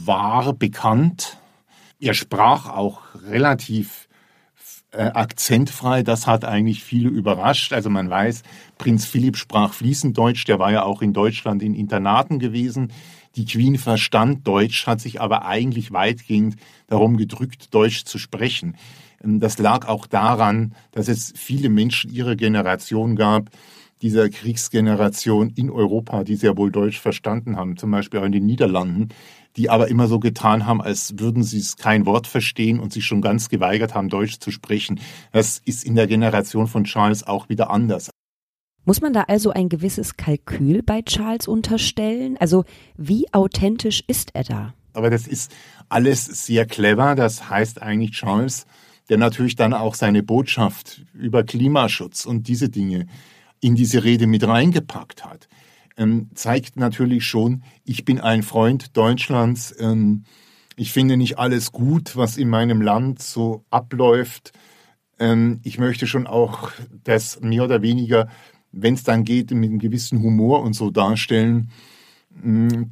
war 0.09 0.53
bekannt. 0.53 1.37
Er 1.99 2.15
sprach 2.15 2.67
auch 2.67 3.01
relativ 3.27 4.09
äh, 4.91 5.03
akzentfrei. 5.03 6.01
Das 6.01 6.25
hat 6.25 6.45
eigentlich 6.45 6.83
viele 6.83 7.09
überrascht. 7.09 7.73
Also 7.73 7.91
man 7.91 8.09
weiß, 8.09 8.41
Prinz 8.79 9.05
Philipp 9.05 9.37
sprach 9.37 9.71
fließend 9.71 10.17
Deutsch. 10.17 10.45
Der 10.45 10.57
war 10.57 10.71
ja 10.71 10.81
auch 10.81 11.03
in 11.03 11.13
Deutschland 11.13 11.61
in 11.61 11.75
Internaten 11.75 12.39
gewesen. 12.39 12.91
Die 13.35 13.45
Queen 13.45 13.77
verstand 13.77 14.47
Deutsch, 14.47 14.87
hat 14.87 14.99
sich 14.99 15.21
aber 15.21 15.45
eigentlich 15.45 15.91
weitgehend 15.91 16.55
darum 16.87 17.15
gedrückt, 17.15 17.71
Deutsch 17.71 18.03
zu 18.05 18.17
sprechen. 18.17 18.77
Ähm, 19.23 19.39
das 19.39 19.59
lag 19.59 19.87
auch 19.87 20.07
daran, 20.07 20.73
dass 20.91 21.07
es 21.07 21.33
viele 21.35 21.69
Menschen 21.69 22.11
ihrer 22.11 22.35
Generation 22.35 23.15
gab, 23.15 23.51
dieser 24.01 24.29
Kriegsgeneration 24.29 25.51
in 25.55 25.69
Europa, 25.69 26.23
die 26.23 26.35
sehr 26.35 26.57
wohl 26.57 26.71
Deutsch 26.71 26.99
verstanden 26.99 27.57
haben, 27.57 27.77
zum 27.77 27.91
Beispiel 27.91 28.19
auch 28.19 28.25
in 28.25 28.31
den 28.31 28.45
Niederlanden, 28.45 29.09
die 29.57 29.69
aber 29.69 29.87
immer 29.87 30.07
so 30.07 30.19
getan 30.19 30.65
haben, 30.65 30.81
als 30.81 31.19
würden 31.19 31.43
sie 31.43 31.59
es 31.59 31.77
kein 31.77 32.05
Wort 32.05 32.27
verstehen 32.27 32.79
und 32.79 32.93
sich 32.93 33.05
schon 33.05 33.21
ganz 33.21 33.49
geweigert 33.49 33.95
haben, 33.95 34.09
Deutsch 34.09 34.39
zu 34.39 34.51
sprechen. 34.51 34.99
Das 35.31 35.61
ist 35.65 35.83
in 35.83 35.95
der 35.95 36.07
Generation 36.07 36.67
von 36.67 36.83
Charles 36.83 37.25
auch 37.25 37.49
wieder 37.49 37.69
anders. 37.69 38.09
Muss 38.85 39.01
man 39.01 39.13
da 39.13 39.23
also 39.23 39.51
ein 39.51 39.69
gewisses 39.69 40.17
Kalkül 40.17 40.81
bei 40.81 41.01
Charles 41.01 41.47
unterstellen? 41.47 42.37
Also 42.39 42.63
wie 42.97 43.31
authentisch 43.33 44.03
ist 44.07 44.31
er 44.33 44.43
da? 44.43 44.73
Aber 44.93 45.09
das 45.09 45.27
ist 45.27 45.51
alles 45.89 46.25
sehr 46.25 46.65
clever. 46.65 47.15
Das 47.15 47.49
heißt 47.49 47.81
eigentlich 47.81 48.11
Charles, 48.11 48.65
der 49.09 49.17
natürlich 49.17 49.55
dann 49.55 49.73
auch 49.73 49.95
seine 49.95 50.23
Botschaft 50.23 51.05
über 51.13 51.43
Klimaschutz 51.43 52.25
und 52.25 52.47
diese 52.47 52.69
Dinge 52.69 53.07
in 53.59 53.75
diese 53.75 54.03
Rede 54.03 54.25
mit 54.25 54.47
reingepackt 54.47 55.25
hat 55.25 55.47
ähm, 55.99 56.29
zeigt 56.33 56.77
natürlich 56.77 57.25
schon, 57.25 57.63
ich 57.83 58.05
bin 58.05 58.19
ein 58.19 58.41
Freund 58.41 58.95
Deutschlands. 58.97 59.75
Ähm, 59.77 60.23
ich 60.77 60.93
finde 60.93 61.17
nicht 61.17 61.37
alles 61.37 61.73
gut, 61.73 62.15
was 62.15 62.37
in 62.37 62.49
meinem 62.49 62.81
Land 62.81 63.21
so 63.21 63.65
abläuft. 63.69 64.53
Ähm, 65.19 65.59
ich 65.63 65.77
möchte 65.77 66.07
schon 66.07 66.25
auch 66.25 66.71
das 67.03 67.41
mehr 67.41 67.65
oder 67.65 67.81
weniger, 67.81 68.29
wenn 68.71 68.93
es 68.93 69.03
dann 69.03 69.25
geht, 69.25 69.51
mit 69.51 69.69
einem 69.69 69.79
gewissen 69.79 70.23
Humor 70.23 70.61
und 70.61 70.73
so 70.73 70.89
darstellen. 70.89 71.69
Ähm, 72.43 72.91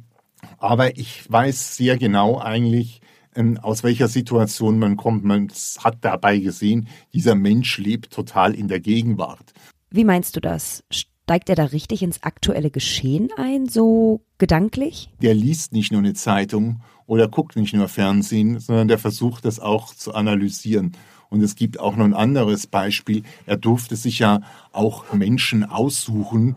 aber 0.58 0.98
ich 0.98 1.24
weiß 1.30 1.76
sehr 1.76 1.96
genau 1.96 2.38
eigentlich, 2.38 3.00
ähm, 3.34 3.56
aus 3.58 3.84
welcher 3.84 4.08
Situation 4.08 4.78
man 4.78 4.98
kommt. 4.98 5.24
Man 5.24 5.48
hat 5.82 5.98
dabei 6.02 6.38
gesehen, 6.38 6.88
dieser 7.14 7.34
Mensch 7.34 7.78
lebt 7.78 8.12
total 8.12 8.54
in 8.54 8.68
der 8.68 8.80
Gegenwart. 8.80 9.54
Wie 9.90 10.04
meinst 10.04 10.36
du 10.36 10.40
das? 10.40 10.84
Steigt 11.28 11.50
er 11.50 11.56
da 11.56 11.64
richtig 11.64 12.02
ins 12.02 12.22
aktuelle 12.22 12.70
Geschehen 12.70 13.28
ein, 13.36 13.68
so 13.68 14.22
gedanklich? 14.38 15.10
Der 15.20 15.34
liest 15.34 15.74
nicht 15.74 15.92
nur 15.92 16.00
eine 16.00 16.14
Zeitung 16.14 16.80
oder 17.04 17.28
guckt 17.28 17.54
nicht 17.54 17.74
nur 17.74 17.88
Fernsehen, 17.88 18.60
sondern 18.60 18.88
der 18.88 18.96
versucht 18.96 19.44
das 19.44 19.60
auch 19.60 19.94
zu 19.94 20.14
analysieren. 20.14 20.92
Und 21.28 21.42
es 21.42 21.54
gibt 21.54 21.80
auch 21.80 21.96
noch 21.96 22.06
ein 22.06 22.14
anderes 22.14 22.66
Beispiel. 22.66 23.24
Er 23.44 23.58
durfte 23.58 23.94
sich 23.94 24.20
ja 24.20 24.40
auch 24.72 25.12
Menschen 25.12 25.64
aussuchen, 25.64 26.56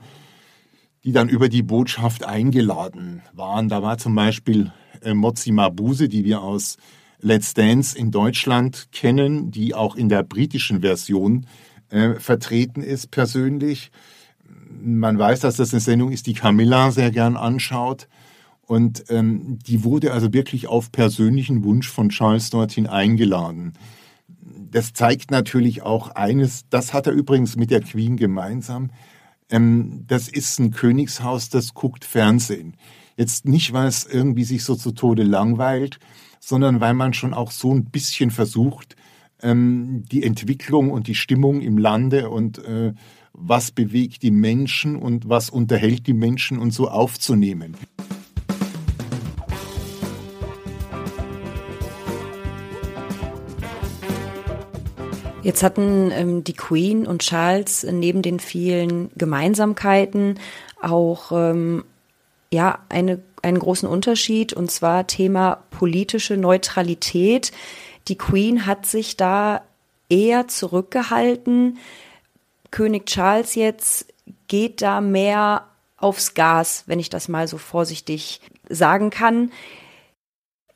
die 1.04 1.12
dann 1.12 1.28
über 1.28 1.50
die 1.50 1.64
Botschaft 1.64 2.24
eingeladen 2.24 3.24
waren. 3.34 3.68
Da 3.68 3.84
war 3.84 3.98
zum 3.98 4.16
Beispiel 4.16 4.72
äh, 5.02 5.14
Mozi 5.14 5.52
Mabuse, 5.52 6.08
die 6.08 6.24
wir 6.24 6.42
aus 6.42 6.78
Let's 7.20 7.54
Dance 7.54 7.98
in 7.98 8.10
Deutschland 8.10 8.88
kennen, 8.94 9.52
die 9.52 9.76
auch 9.76 9.98
in 9.98 10.08
der 10.08 10.24
britischen 10.24 10.80
Version 10.80 11.46
äh, 11.90 12.14
vertreten 12.14 12.82
ist 12.82 13.12
persönlich 13.12 13.92
man 14.82 15.18
weiß, 15.18 15.42
dass 15.42 15.58
das 15.58 15.74
eine 15.74 15.80
Sendung 15.80 16.12
ist, 16.12 16.28
die 16.28 16.34
Camilla 16.34 16.92
sehr 16.92 17.12
gern 17.12 17.38
anschaut. 17.38 18.08
Und 18.66 19.06
ähm, 19.10 19.60
die 19.68 19.84
wurde 19.84 20.14
also 20.14 20.32
wirklich 20.34 20.68
auf 20.68 20.92
persönlichen 20.92 21.64
Wunsch 21.64 21.90
von 21.90 22.10
Charles 22.10 22.50
dorthin 22.52 22.88
eingeladen. 22.88 23.74
Das 24.72 24.94
zeigt 24.94 25.30
natürlich 25.30 25.82
auch 25.82 26.10
eines, 26.12 26.70
das 26.70 26.94
hat 26.94 27.08
er 27.08 27.14
übrigens 27.14 27.58
mit 27.58 27.70
der 27.70 27.82
Queen 27.82 28.16
gemeinsam. 28.16 28.92
Ähm, 29.50 30.06
das 30.08 30.30
ist 30.30 30.60
ein 30.60 30.72
Königshaus, 30.72 31.50
das 31.50 31.74
guckt 31.74 32.06
Fernsehen. 32.06 32.76
Jetzt 33.18 33.46
nicht, 33.46 33.74
weil 33.74 33.88
es 33.88 34.06
irgendwie 34.06 34.46
sich 34.46 34.64
so 34.64 34.76
zu 34.76 34.92
Tode 34.92 35.24
langweilt, 35.24 36.00
sondern 36.40 36.80
weil 36.80 36.94
man 36.94 37.14
schon 37.14 37.34
auch 37.34 37.52
so 37.52 37.74
ein 37.74 37.86
bisschen 37.86 38.32
versucht, 38.32 38.96
ähm, 39.42 40.06
die 40.12 40.24
Entwicklung 40.24 40.92
und 40.92 41.08
die 41.08 41.16
Stimmung 41.16 41.62
im 41.62 41.78
Lande 41.78 42.30
und 42.30 42.64
äh, 42.64 42.94
was 43.34 43.72
bewegt 43.72 44.24
die 44.24 44.32
Menschen 44.32 44.96
und 44.96 45.30
was 45.30 45.50
unterhält 45.50 46.08
die 46.08 46.14
Menschen 46.14 46.60
und 46.60 46.72
so 46.72 46.90
aufzunehmen. 46.90 47.76
Jetzt 55.44 55.64
hatten 55.64 56.12
ähm, 56.12 56.44
die 56.44 56.54
Queen 56.54 57.08
und 57.08 57.24
Charles 57.24 57.84
neben 57.84 58.22
den 58.22 58.40
vielen 58.40 59.10
Gemeinsamkeiten 59.18 60.40
auch 60.80 61.32
ähm, 61.32 61.84
ja 62.54 62.80
eine, 62.90 63.22
einen 63.42 63.58
großen 63.58 63.90
Unterschied 63.90 64.54
und 64.54 64.70
zwar 64.70 65.08
Thema 65.08 65.64
politische 65.72 66.38
Neutralität. 66.38 67.52
Die 68.08 68.18
Queen 68.18 68.68
hat 68.68 68.86
sich 68.86 69.18
da 69.18 69.62
eher 70.10 70.48
zurückgehalten, 70.48 71.80
König 72.72 73.06
Charles 73.06 73.56
jetzt 73.56 74.14
geht 74.48 74.82
da 74.82 75.02
mehr 75.02 75.68
aufs 75.98 76.34
Gas, 76.34 76.84
wenn 76.88 77.00
ich 77.00 77.10
das 77.10 77.28
mal 77.28 77.48
so 77.48 77.58
vorsichtig 77.58 78.42
sagen 78.68 79.10
kann. 79.10 79.52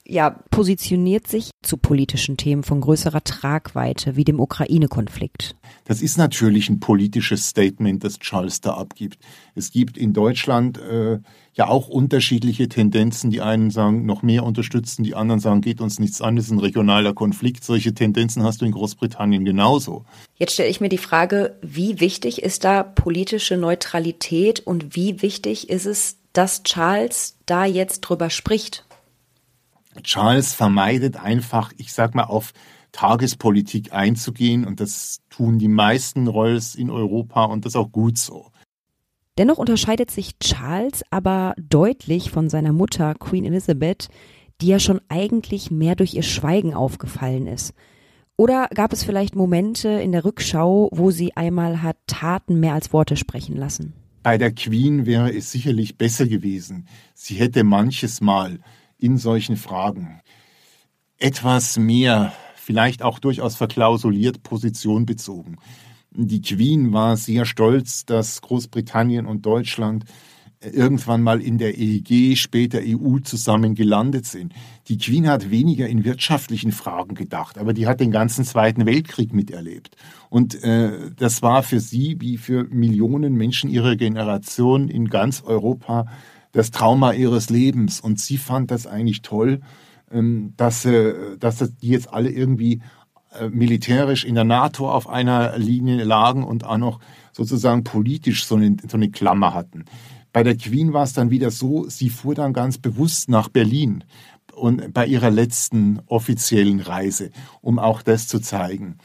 Ja, 0.08 0.30
positioniert 0.30 1.28
sich 1.28 1.50
zu 1.64 1.78
politischen 1.78 2.38
Themen 2.38 2.62
von 2.62 2.80
größerer 2.80 3.24
Tragweite 3.24 4.16
wie 4.16 4.24
dem 4.24 4.40
Ukraine-Konflikt. 4.40 5.56
Das 5.86 6.04
ist 6.04 6.18
natürlich 6.18 6.70
ein 6.70 6.80
politisches 6.80 7.48
Statement, 7.50 8.04
das 8.04 8.20
Charles 8.20 8.62
da 8.62 8.76
abgibt. 8.76 9.18
Es 9.56 9.72
gibt 9.72 9.98
in 9.98 10.14
Deutschland 10.14 10.78
äh, 10.78 11.20
ja 11.56 11.68
auch 11.68 11.88
unterschiedliche 11.88 12.70
Tendenzen. 12.70 13.32
Die 13.32 13.42
einen 13.42 13.72
sagen, 13.72 14.06
noch 14.06 14.22
mehr 14.22 14.44
unterstützen, 14.44 15.04
die 15.04 15.16
anderen 15.16 15.40
sagen, 15.40 15.62
geht 15.62 15.82
uns 15.82 15.98
nichts 15.98 16.22
an, 16.22 16.36
das 16.36 16.46
ist 16.46 16.52
ein 16.52 16.60
regionaler 16.60 17.14
Konflikt. 17.14 17.64
Solche 17.64 17.96
Tendenzen 17.96 18.44
hast 18.44 18.62
du 18.62 18.66
in 18.66 18.74
Großbritannien 18.74 19.44
genauso. 19.44 20.06
Jetzt 20.36 20.54
stelle 20.54 20.70
ich 20.70 20.82
mir 20.82 20.90
die 20.90 21.00
Frage, 21.00 21.58
wie 21.64 22.00
wichtig 22.00 22.44
ist 22.44 22.64
da 22.64 22.84
politische 22.84 23.58
Neutralität 23.58 24.60
und 24.60 24.96
wie 24.96 25.24
wichtig 25.24 25.70
ist 25.70 25.86
es, 25.86 26.18
dass 26.34 26.64
Charles 26.64 27.38
da 27.46 27.66
jetzt 27.66 28.02
drüber 28.02 28.30
spricht? 28.30 28.85
Charles 30.04 30.54
vermeidet 30.54 31.18
einfach, 31.18 31.72
ich 31.78 31.94
sag 31.94 32.16
mal, 32.16 32.24
auf 32.24 32.54
Tagespolitik 32.92 33.94
einzugehen 33.94 34.66
und 34.66 34.80
das 34.80 35.20
tun 35.30 35.60
die 35.60 35.68
meisten 35.68 36.28
Royals 36.28 36.76
in 36.76 36.90
Europa 36.90 37.46
und 37.46 37.66
das 37.66 37.76
auch 37.76 37.92
gut 37.92 38.18
so. 38.18 38.52
Dennoch 39.38 39.58
unterscheidet 39.58 40.12
sich 40.12 40.40
Charles 40.40 41.04
aber 41.10 41.56
deutlich 41.58 42.32
von 42.32 42.50
seiner 42.50 42.72
Mutter 42.72 43.14
Queen 43.16 43.44
Elizabeth, 43.44 44.08
die 44.62 44.68
ja 44.68 44.80
schon 44.80 45.02
eigentlich 45.10 45.72
mehr 45.72 45.96
durch 45.96 46.14
ihr 46.14 46.24
Schweigen 46.24 46.74
aufgefallen 46.74 47.48
ist. 47.48 47.74
Oder 48.38 48.68
gab 48.74 48.94
es 48.94 49.04
vielleicht 49.04 49.36
Momente 49.36 49.90
in 49.90 50.14
der 50.14 50.24
Rückschau, 50.24 50.90
wo 50.94 51.12
sie 51.12 51.36
einmal 51.36 51.82
hat 51.82 51.98
Taten 52.08 52.60
mehr 52.60 52.74
als 52.74 52.94
Worte 52.94 53.18
sprechen 53.18 53.58
lassen? 53.58 53.94
Bei 54.24 54.38
der 54.38 54.52
Queen 54.54 55.06
wäre 55.06 55.34
es 55.34 55.52
sicherlich 55.52 55.98
besser 55.98 56.28
gewesen. 56.28 56.88
Sie 57.14 57.36
hätte 57.36 57.64
manches 57.64 58.22
Mal 58.22 58.60
in 58.98 59.18
solchen 59.18 59.58
Fragen 59.58 60.22
etwas 61.18 61.78
mehr, 61.78 62.34
vielleicht 62.56 63.04
auch 63.04 63.20
durchaus 63.20 63.56
verklausuliert, 63.56 64.44
Position 64.44 65.06
bezogen. 65.06 65.58
Die 66.12 66.42
Queen 66.42 66.94
war 66.94 67.18
sehr 67.18 67.46
stolz, 67.46 68.06
dass 68.06 68.42
Großbritannien 68.42 69.26
und 69.26 69.46
Deutschland 69.46 70.06
irgendwann 70.62 71.22
mal 71.22 71.42
in 71.42 71.58
der 71.58 71.78
EEG, 71.78 72.38
später 72.38 72.80
EU 72.82 73.20
zusammen 73.20 73.76
gelandet 73.76 74.26
sind. 74.26 74.54
Die 74.88 74.98
Queen 74.98 75.28
hat 75.28 75.52
weniger 75.52 75.88
in 75.88 76.06
wirtschaftlichen 76.06 76.72
Fragen 76.72 77.16
gedacht, 77.16 77.58
aber 77.58 77.74
die 77.74 77.88
hat 77.88 78.00
den 78.00 78.12
ganzen 78.12 78.46
Zweiten 78.46 78.86
Weltkrieg 78.86 79.34
miterlebt. 79.34 79.96
Und 80.30 80.64
äh, 80.64 81.12
das 81.16 81.42
war 81.42 81.64
für 81.64 81.80
sie 81.80 82.18
wie 82.20 82.38
für 82.38 82.64
Millionen 82.66 83.36
Menschen 83.36 83.70
ihrer 83.70 83.96
Generation 83.96 84.88
in 84.88 85.08
ganz 85.08 85.44
Europa 85.44 86.06
das 86.56 86.72
Trauma 86.72 87.12
ihres 87.12 87.50
Lebens. 87.50 88.00
Und 88.00 88.20
sie 88.20 88.38
fand 88.38 88.72
das 88.72 88.88
eigentlich 88.88 89.22
toll, 89.22 89.60
ähm, 90.10 90.54
dass, 90.56 90.86
äh, 90.86 91.38
dass 91.38 91.58
die 91.58 91.90
jetzt 91.90 92.12
alle 92.12 92.30
irgendwie 92.30 92.82
äh, 93.38 93.50
militärisch 93.50 94.24
in 94.24 94.36
der 94.36 94.46
NATO 94.46 94.90
auf 94.90 95.10
einer 95.10 95.58
Linie 95.58 96.04
lagen 96.06 96.44
und 96.44 96.64
auch 96.64 96.78
noch 96.78 97.00
sozusagen 97.34 97.84
politisch 97.84 98.46
so 98.46 98.56
eine, 98.56 98.78
so 98.88 98.96
eine 98.96 99.12
Klammer 99.12 99.54
hatten. 99.54 99.84
Bei 100.32 100.44
der 100.44 100.56
Queen 100.56 100.94
war 100.94 101.04
es 101.04 101.14
dann 101.14 101.30
wieder 101.30 101.52
so, 101.52 101.90
sie 101.90 102.10
fuhr 102.10 102.36
dann 102.36 102.54
ganz 102.54 102.78
bewusst 102.78 103.30
nach 103.30 103.50
Berlin 103.50 104.06
und 104.54 104.94
bei 104.94 105.06
ihrer 105.06 105.32
letzten 105.32 106.00
offiziellen 106.08 106.80
Reise, 106.80 107.32
um 107.62 107.80
auch 107.80 108.02
das 108.02 108.28
zu 108.30 108.40
zeigen. 108.40 108.98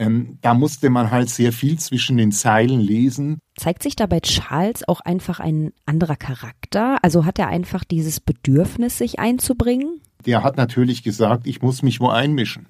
Ähm, 0.00 0.38
da 0.40 0.54
musste 0.54 0.88
man 0.88 1.10
halt 1.10 1.28
sehr 1.28 1.52
viel 1.52 1.78
zwischen 1.78 2.16
den 2.16 2.32
Zeilen 2.32 2.80
lesen. 2.80 3.38
Zeigt 3.54 3.82
sich 3.82 3.96
da 3.96 4.06
bei 4.06 4.20
Charles 4.20 4.88
auch 4.88 5.02
einfach 5.02 5.40
ein 5.40 5.74
anderer 5.84 6.16
Charakter? 6.16 6.96
Also 7.02 7.26
hat 7.26 7.38
er 7.38 7.48
einfach 7.48 7.84
dieses 7.84 8.18
Bedürfnis, 8.18 8.96
sich 8.96 9.18
einzubringen? 9.18 10.00
Der 10.24 10.42
hat 10.42 10.56
natürlich 10.56 11.02
gesagt, 11.02 11.46
ich 11.46 11.60
muss 11.60 11.82
mich 11.82 12.00
wo 12.00 12.08
einmischen. 12.08 12.68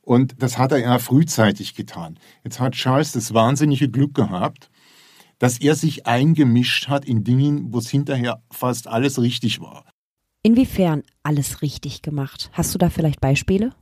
Und 0.00 0.42
das 0.42 0.58
hat 0.58 0.72
er 0.72 0.78
ja 0.78 0.98
frühzeitig 0.98 1.76
getan. 1.76 2.18
Jetzt 2.42 2.58
hat 2.58 2.72
Charles 2.72 3.12
das 3.12 3.32
wahnsinnige 3.32 3.88
Glück 3.88 4.14
gehabt, 4.14 4.68
dass 5.38 5.58
er 5.58 5.76
sich 5.76 6.08
eingemischt 6.08 6.88
hat 6.88 7.04
in 7.04 7.22
Dingen, 7.22 7.72
wo 7.72 7.78
es 7.78 7.88
hinterher 7.88 8.42
fast 8.50 8.88
alles 8.88 9.22
richtig 9.22 9.60
war. 9.60 9.84
Inwiefern 10.42 11.04
alles 11.22 11.62
richtig 11.62 12.02
gemacht? 12.02 12.50
Hast 12.52 12.74
du 12.74 12.78
da 12.78 12.90
vielleicht 12.90 13.20
Beispiele? 13.20 13.72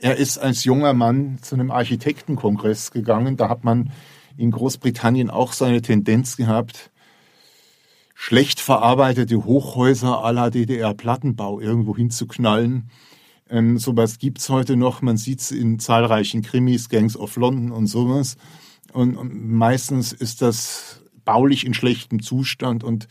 Er 0.00 0.16
ist 0.16 0.38
als 0.38 0.64
junger 0.64 0.94
Mann 0.94 1.38
zu 1.42 1.54
einem 1.54 1.70
Architektenkongress 1.70 2.90
gegangen. 2.90 3.36
Da 3.36 3.50
hat 3.50 3.64
man 3.64 3.92
in 4.38 4.50
Großbritannien 4.50 5.28
auch 5.28 5.52
so 5.52 5.66
eine 5.66 5.82
Tendenz 5.82 6.38
gehabt, 6.38 6.90
schlecht 8.14 8.60
verarbeitete 8.60 9.44
Hochhäuser 9.44 10.32
la 10.32 10.48
DDR-Plattenbau 10.48 11.60
irgendwo 11.60 11.94
hinzuknallen. 11.94 12.90
Ähm, 13.50 13.78
sowas 13.78 14.16
es 14.38 14.48
heute 14.48 14.76
noch. 14.76 15.02
Man 15.02 15.18
sieht 15.18 15.40
es 15.40 15.50
in 15.50 15.78
zahlreichen 15.78 16.40
Krimis, 16.40 16.88
Gangs 16.88 17.16
of 17.16 17.36
London 17.36 17.70
und 17.70 17.86
sowas. 17.86 18.36
Und, 18.94 19.16
und 19.16 19.50
meistens 19.50 20.12
ist 20.12 20.40
das 20.40 21.02
baulich 21.26 21.66
in 21.66 21.74
schlechtem 21.74 22.22
Zustand 22.22 22.84
und 22.84 23.06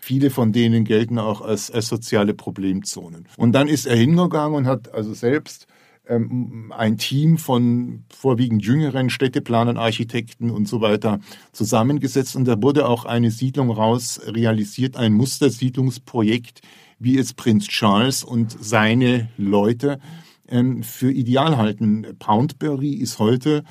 viele 0.00 0.30
von 0.30 0.52
denen 0.52 0.84
gelten 0.84 1.20
auch 1.20 1.40
als, 1.40 1.70
als 1.70 1.86
soziale 1.86 2.34
Problemzonen. 2.34 3.28
Und 3.36 3.52
dann 3.52 3.68
ist 3.68 3.86
er 3.86 3.96
hingegangen 3.96 4.56
und 4.56 4.66
hat 4.66 4.92
also 4.92 5.14
selbst 5.14 5.68
ein 6.08 6.98
Team 6.98 7.38
von 7.38 8.04
vorwiegend 8.08 8.64
jüngeren 8.64 9.08
Städteplanern, 9.08 9.76
Architekten 9.76 10.50
und 10.50 10.66
so 10.66 10.80
weiter 10.80 11.20
zusammengesetzt. 11.52 12.34
Und 12.34 12.46
da 12.46 12.60
wurde 12.60 12.88
auch 12.88 13.04
eine 13.04 13.30
Siedlung 13.30 13.70
raus 13.70 14.20
realisiert, 14.26 14.96
ein 14.96 15.12
Mustersiedlungsprojekt, 15.12 16.60
wie 16.98 17.18
es 17.18 17.34
Prinz 17.34 17.68
Charles 17.68 18.24
und 18.24 18.56
seine 18.60 19.28
Leute 19.36 20.00
ähm, 20.48 20.82
für 20.82 21.12
ideal 21.12 21.56
halten. 21.56 22.06
Poundbury 22.18 22.94
ist 22.94 23.18
heute 23.18 23.64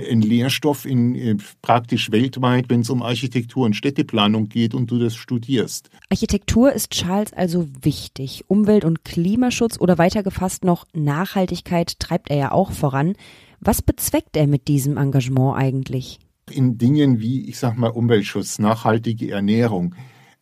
ein 0.00 0.22
Lehrstoff 0.22 0.84
in 0.84 1.14
äh, 1.14 1.36
praktisch 1.60 2.10
weltweit, 2.10 2.68
wenn 2.68 2.80
es 2.80 2.90
um 2.90 3.02
Architektur 3.02 3.66
und 3.66 3.74
Städteplanung 3.74 4.48
geht 4.48 4.74
und 4.74 4.90
du 4.90 4.98
das 4.98 5.14
studierst. 5.14 5.90
Architektur 6.10 6.72
ist 6.72 6.90
Charles 6.90 7.32
also 7.32 7.68
wichtig. 7.82 8.44
Umwelt- 8.48 8.84
und 8.84 9.04
Klimaschutz 9.04 9.80
oder 9.80 9.98
weiter 9.98 10.22
gefasst 10.22 10.64
noch 10.64 10.86
Nachhaltigkeit 10.92 11.98
treibt 11.98 12.30
er 12.30 12.36
ja 12.36 12.52
auch 12.52 12.72
voran. 12.72 13.14
Was 13.60 13.82
bezweckt 13.82 14.36
er 14.36 14.46
mit 14.46 14.68
diesem 14.68 14.96
Engagement 14.96 15.56
eigentlich? 15.56 16.18
In 16.50 16.78
Dingen 16.78 17.20
wie, 17.20 17.48
ich 17.48 17.58
sag 17.58 17.76
mal, 17.76 17.90
Umweltschutz, 17.90 18.58
nachhaltige 18.58 19.30
Ernährung, 19.30 19.94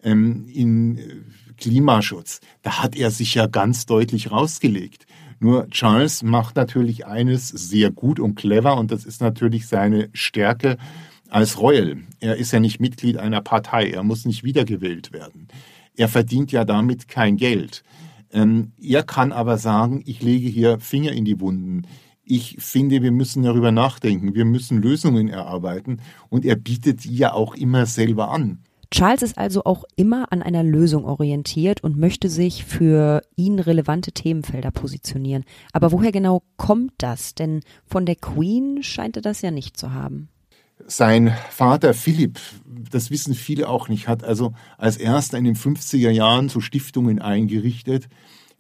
ähm, 0.03 0.47
in 0.49 0.99
äh, 0.99 1.03
Klimaschutz, 1.59 2.41
da 2.63 2.83
hat 2.83 2.97
er 2.97 3.11
sich 3.11 3.35
ja 3.35 3.47
ganz 3.47 3.87
deutlich 3.87 4.31
rausgelegt. 4.31 5.07
Nur 5.43 5.71
Charles 5.71 6.23
macht 6.23 6.57
natürlich 6.57 7.07
eines 7.07 7.49
sehr 7.49 7.91
gut 7.91 8.21
und 8.21 8.35
clever 8.35 8.77
und 8.77 8.91
das 8.93 9.07
ist 9.07 9.23
natürlich 9.23 9.67
seine 9.67 10.11
Stärke 10.13 10.77
als 11.31 11.59
Royal. 11.59 11.97
Er 12.21 12.37
ist 12.37 12.53
ja 12.53 12.61
nicht 12.61 12.79
Mitglied 12.79 13.17
einer 13.17 13.41
Partei, 13.41 13.91
er 13.91 14.03
muss 14.03 14.27
nicht 14.27 14.45
wiedergewählt 14.45 15.13
werden. 15.15 15.49
Er 15.97 16.09
verdient 16.09 16.53
ja 16.53 16.67
damit 16.67 17.09
kein 17.09 17.39
Geld. 17.39 17.83
Ähm, 18.31 18.73
er 18.81 19.03
kann 19.03 19.33
aber 19.33 19.57
sagen, 19.57 20.03
ich 20.05 20.23
lege 20.23 20.49
hier 20.49 20.79
Finger 20.79 21.13
in 21.13 21.25
die 21.25 21.41
Wunden. 21.41 21.87
Ich 22.23 22.57
finde, 22.61 23.03
wir 23.03 23.11
müssen 23.11 23.43
darüber 23.43 23.73
nachdenken, 23.73 24.35
wir 24.35 24.45
müssen 24.45 24.83
Lösungen 24.83 25.29
erarbeiten 25.29 26.03
und 26.29 26.45
er 26.45 26.57
bietet 26.57 27.05
die 27.05 27.17
ja 27.17 27.33
auch 27.33 27.55
immer 27.55 27.87
selber 27.87 28.31
an. 28.31 28.59
Charles 28.93 29.23
ist 29.23 29.39
also 29.39 29.65
auch 29.65 29.85
immer 29.95 30.33
an 30.33 30.43
einer 30.43 30.65
Lösung 30.65 31.05
orientiert 31.05 31.85
und 31.85 31.97
möchte 31.97 32.29
sich 32.29 32.65
für 32.65 33.23
ihn 33.37 33.61
relevante 33.61 34.11
Themenfelder 34.11 34.73
positionieren. 34.73 35.45
Aber 35.73 35.93
woher 35.93 36.11
genau 36.11 36.43
kommt 36.57 36.95
das? 36.99 37.37
Denn 37.37 37.61
von 37.87 38.05
der 38.05 38.17
Queen 38.17 38.83
scheint 38.83 39.15
er 39.15 39.23
das 39.23 39.43
ja 39.43 39.53
nicht 39.53 39.77
zu 39.77 39.93
haben. 39.93 40.29
Sein 40.87 41.33
Vater 41.51 41.95
Philipp, 41.95 42.41
das 42.91 43.13
wissen 43.13 43.35
viele 43.35 43.69
auch 43.69 43.89
nicht, 43.89 44.09
hat 44.09 44.25
also 44.25 44.55
als 44.77 44.97
erster 44.97 45.39
in 45.39 45.45
den 45.45 45.57
50er 45.57 46.11
Jahren 46.11 46.49
so 46.49 46.61
Stiftungen 46.61 47.21
eingerichtet, 47.21 48.09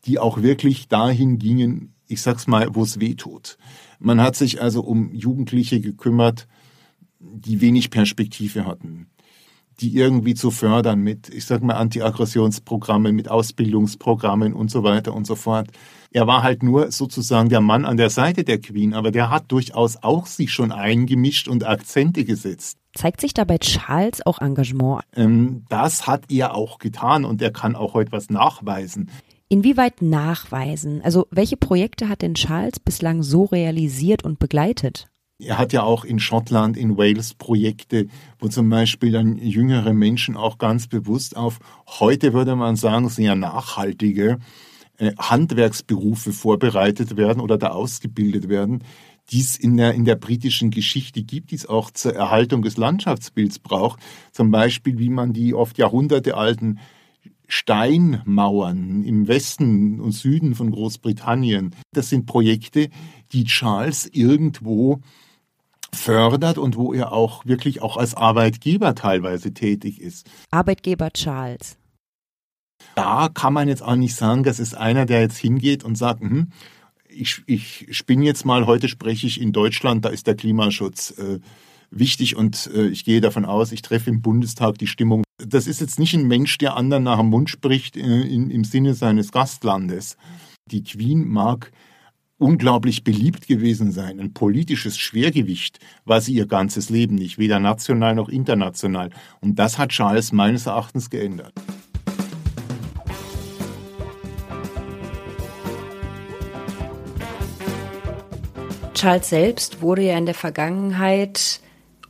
die 0.04 0.20
auch 0.20 0.42
wirklich 0.42 0.86
dahin 0.86 1.38
gingen, 1.38 1.94
ich 2.06 2.22
sag's 2.22 2.46
mal, 2.46 2.74
wo 2.74 2.84
es 2.84 3.00
weh 3.00 3.14
tut. 3.14 3.56
Man 3.98 4.20
hat 4.20 4.36
sich 4.36 4.62
also 4.62 4.82
um 4.82 5.12
Jugendliche 5.12 5.80
gekümmert, 5.80 6.46
die 7.18 7.60
wenig 7.60 7.90
Perspektive 7.90 8.64
hatten 8.64 9.08
die 9.80 9.94
irgendwie 9.96 10.34
zu 10.34 10.50
fördern 10.50 11.00
mit, 11.00 11.28
ich 11.28 11.46
sag 11.46 11.62
mal, 11.62 11.74
Antiaggressionsprogrammen, 11.74 13.14
mit 13.14 13.30
Ausbildungsprogrammen 13.30 14.52
und 14.52 14.70
so 14.70 14.82
weiter 14.82 15.14
und 15.14 15.26
so 15.26 15.34
fort. 15.34 15.68
Er 16.12 16.26
war 16.26 16.42
halt 16.42 16.62
nur 16.62 16.90
sozusagen 16.90 17.48
der 17.48 17.60
Mann 17.60 17.84
an 17.84 17.96
der 17.96 18.10
Seite 18.10 18.44
der 18.44 18.60
Queen, 18.60 18.94
aber 18.94 19.10
der 19.10 19.30
hat 19.30 19.50
durchaus 19.52 19.96
auch 20.02 20.26
sich 20.26 20.52
schon 20.52 20.72
eingemischt 20.72 21.48
und 21.48 21.66
Akzente 21.66 22.24
gesetzt. 22.24 22.78
Zeigt 22.94 23.20
sich 23.20 23.34
dabei 23.34 23.58
Charles 23.58 24.24
auch 24.26 24.40
Engagement? 24.40 25.02
Ähm, 25.14 25.64
das 25.68 26.06
hat 26.06 26.24
er 26.28 26.54
auch 26.54 26.78
getan 26.78 27.24
und 27.24 27.40
er 27.40 27.52
kann 27.52 27.76
auch 27.76 27.94
heute 27.94 28.12
was 28.12 28.30
nachweisen. 28.30 29.10
Inwieweit 29.48 30.00
nachweisen? 30.00 31.00
Also 31.02 31.26
welche 31.30 31.56
Projekte 31.56 32.08
hat 32.08 32.22
denn 32.22 32.34
Charles 32.34 32.78
bislang 32.78 33.22
so 33.22 33.44
realisiert 33.44 34.24
und 34.24 34.38
begleitet? 34.38 35.09
Er 35.40 35.58
hat 35.58 35.72
ja 35.72 35.82
auch 35.82 36.04
in 36.04 36.18
Schottland, 36.18 36.76
in 36.76 36.96
Wales 36.96 37.34
Projekte, 37.34 38.08
wo 38.38 38.48
zum 38.48 38.68
Beispiel 38.68 39.12
dann 39.12 39.38
jüngere 39.38 39.92
Menschen 39.92 40.36
auch 40.36 40.58
ganz 40.58 40.86
bewusst 40.86 41.36
auf 41.36 41.58
heute 41.86 42.32
würde 42.32 42.56
man 42.56 42.76
sagen 42.76 43.08
sehr 43.08 43.34
nachhaltige 43.34 44.38
äh, 44.98 45.12
Handwerksberufe 45.18 46.32
vorbereitet 46.32 47.16
werden 47.16 47.40
oder 47.40 47.56
da 47.56 47.68
ausgebildet 47.68 48.48
werden, 48.48 48.84
die 49.30 49.40
es 49.40 49.56
in 49.56 49.76
der, 49.76 49.94
in 49.94 50.04
der 50.04 50.16
britischen 50.16 50.70
Geschichte 50.70 51.22
gibt, 51.22 51.52
die 51.52 51.56
es 51.56 51.66
auch 51.66 51.90
zur 51.90 52.14
Erhaltung 52.14 52.62
des 52.62 52.76
Landschaftsbilds 52.76 53.60
braucht. 53.60 54.00
Zum 54.32 54.50
Beispiel, 54.50 54.98
wie 54.98 55.08
man 55.08 55.32
die 55.32 55.54
oft 55.54 55.78
jahrhundertealten 55.78 56.80
Steinmauern 57.50 59.02
im 59.02 59.26
Westen 59.26 60.00
und 60.00 60.12
Süden 60.12 60.54
von 60.54 60.70
Großbritannien. 60.70 61.74
Das 61.92 62.08
sind 62.08 62.26
Projekte, 62.26 62.88
die 63.32 63.44
Charles 63.44 64.08
irgendwo 64.12 65.00
fördert 65.94 66.58
und 66.58 66.76
wo 66.76 66.92
er 66.92 67.12
auch 67.12 67.44
wirklich 67.46 67.82
auch 67.82 67.96
als 67.96 68.14
Arbeitgeber 68.14 68.94
teilweise 68.94 69.52
tätig 69.52 70.00
ist. 70.00 70.28
Arbeitgeber 70.50 71.10
Charles. 71.10 71.76
Da 72.94 73.28
kann 73.32 73.52
man 73.52 73.68
jetzt 73.68 73.82
auch 73.82 73.96
nicht 73.96 74.14
sagen, 74.14 74.42
das 74.42 74.58
ist 74.58 74.74
einer, 74.74 75.06
der 75.06 75.20
jetzt 75.20 75.36
hingeht 75.36 75.84
und 75.84 75.96
sagt, 75.96 76.20
hm, 76.20 76.50
ich, 77.08 77.42
ich 77.46 77.88
spinne 77.90 78.24
jetzt 78.24 78.44
mal, 78.44 78.66
heute 78.66 78.88
spreche 78.88 79.26
ich 79.26 79.40
in 79.40 79.52
Deutschland, 79.52 80.04
da 80.04 80.08
ist 80.08 80.26
der 80.26 80.36
Klimaschutz 80.36 81.12
äh, 81.18 81.40
wichtig 81.90 82.36
und 82.36 82.70
äh, 82.74 82.86
ich 82.86 83.04
gehe 83.04 83.20
davon 83.20 83.44
aus, 83.44 83.72
ich 83.72 83.82
treffe 83.82 84.10
im 84.10 84.22
Bundestag 84.22 84.78
die 84.78 84.86
Stimmung. 84.86 85.24
Das 85.38 85.66
ist 85.66 85.80
jetzt 85.80 85.98
nicht 85.98 86.14
ein 86.14 86.26
Mensch, 86.26 86.58
der 86.58 86.76
anderen 86.76 87.04
nach 87.04 87.18
dem 87.18 87.30
Mund 87.30 87.50
spricht 87.50 87.96
äh, 87.96 88.00
in, 88.00 88.50
im 88.50 88.64
Sinne 88.64 88.94
seines 88.94 89.32
Gastlandes. 89.32 90.16
Die 90.70 90.84
Queen 90.84 91.28
mag 91.28 91.72
unglaublich 92.40 93.04
beliebt 93.04 93.46
gewesen 93.46 93.92
sein. 93.92 94.18
Ein 94.18 94.32
politisches 94.32 94.98
Schwergewicht 94.98 95.78
war 96.04 96.20
sie 96.20 96.34
ihr 96.34 96.46
ganzes 96.46 96.88
Leben 96.88 97.14
nicht, 97.14 97.38
weder 97.38 97.60
national 97.60 98.14
noch 98.14 98.28
international. 98.28 99.10
Und 99.40 99.58
das 99.58 99.78
hat 99.78 99.90
Charles 99.90 100.32
meines 100.32 100.66
Erachtens 100.66 101.10
geändert. 101.10 101.52
Charles 108.94 109.28
selbst 109.28 109.80
wurde 109.82 110.02
ja 110.02 110.18
in 110.18 110.26
der 110.26 110.34
Vergangenheit 110.34 111.60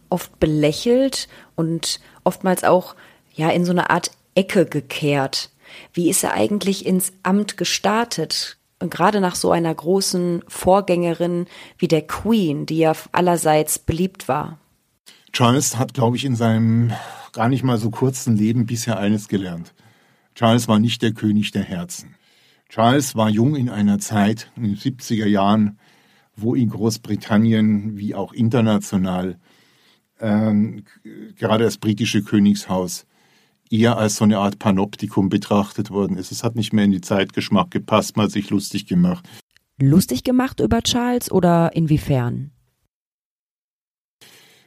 oft 0.09 0.41
belächelt 0.41 1.29
und 1.55 2.01
oftmals 2.25 2.65
auch 2.65 2.97
ja 3.33 3.51
in 3.51 3.65
so 3.65 3.73
eine 3.73 3.91
Art 3.91 4.11
Ecke 4.35 4.67
gekehrt. 4.67 5.51
Wie 5.93 6.09
ist 6.09 6.25
er 6.25 6.35
eigentlich 6.35 6.87
ins 6.87 7.13
Amt 7.23 7.57
gestartet? 7.57 8.60
Gerade 8.81 9.21
nach 9.21 9.35
so 9.35 9.53
einer 9.53 9.75
großen 9.75 10.43
Vorgängerin 10.49 11.47
wie 11.77 11.89
der 11.89 12.07
Queen, 12.07 12.65
die 12.65 12.79
ja 12.79 12.95
allerseits 13.13 13.79
beliebt 13.79 14.27
war. 14.27 14.59
Charles 15.33 15.77
hat, 15.77 15.95
glaube 15.95 16.17
ich, 16.17 16.25
in 16.25 16.35
seinem 16.35 16.93
gar 17.33 17.49
nicht 17.49 17.63
mal 17.63 17.79
so 17.79 17.91
kurzen 17.91 18.37
Leben 18.37 18.67
bisher 18.67 18.99
eines 18.99 19.29
gelernt. 19.29 19.75
Charles 20.35 20.67
war 20.69 20.79
nicht 20.79 21.03
der 21.03 21.13
König 21.13 21.51
der 21.51 21.63
Herzen. 21.63 22.17
Charles 22.69 23.17
war 23.17 23.29
jung 23.29 23.57
in 23.57 23.69
einer 23.69 23.99
Zeit, 23.99 24.51
in 24.57 24.63
den 24.63 24.77
70er 24.77 25.27
Jahren, 25.27 25.79
wo 26.37 26.55
in 26.55 26.71
Großbritannien 26.71 27.99
wie 27.99 28.15
auch 28.15 28.33
international 28.33 29.39
ähm, 30.21 30.85
gerade 31.37 31.65
das 31.65 31.79
britische 31.79 32.23
Königshaus 32.23 33.07
eher 33.71 33.97
als 33.97 34.17
so 34.17 34.25
eine 34.25 34.39
Art 34.39 34.59
Panoptikum 34.59 35.29
betrachtet 35.29 35.91
worden 35.91 36.17
ist. 36.17 36.33
Es 36.33 36.43
hat 36.43 36.57
nicht 36.57 36.73
mehr 36.73 36.85
in 36.85 36.91
die 36.91 37.01
Zeitgeschmack 37.01 37.71
gepasst, 37.71 38.17
man 38.17 38.25
hat 38.25 38.33
sich 38.33 38.51
lustig 38.51 38.87
gemacht. 38.87 39.27
Lustig 39.81 40.25
gemacht 40.25 40.61
über 40.61 40.83
Charles 40.83 41.31
oder 41.31 41.75
inwiefern? 41.75 42.51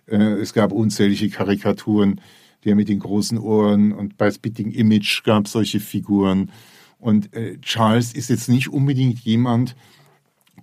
Äh, 0.07 0.15
es 0.15 0.53
gab 0.53 0.71
unzählige 0.71 1.29
Karikaturen, 1.29 2.21
der 2.63 2.75
mit 2.75 2.89
den 2.89 2.99
großen 2.99 3.37
Ohren 3.37 3.91
und 3.91 4.17
bei 4.17 4.31
Spitting 4.31 4.71
Image 4.71 5.23
gab 5.23 5.45
es 5.45 5.51
solche 5.51 5.79
Figuren. 5.79 6.49
Und 6.97 7.33
äh, 7.35 7.59
Charles 7.59 8.13
ist 8.13 8.29
jetzt 8.29 8.47
nicht 8.47 8.69
unbedingt 8.69 9.19
jemand, 9.19 9.75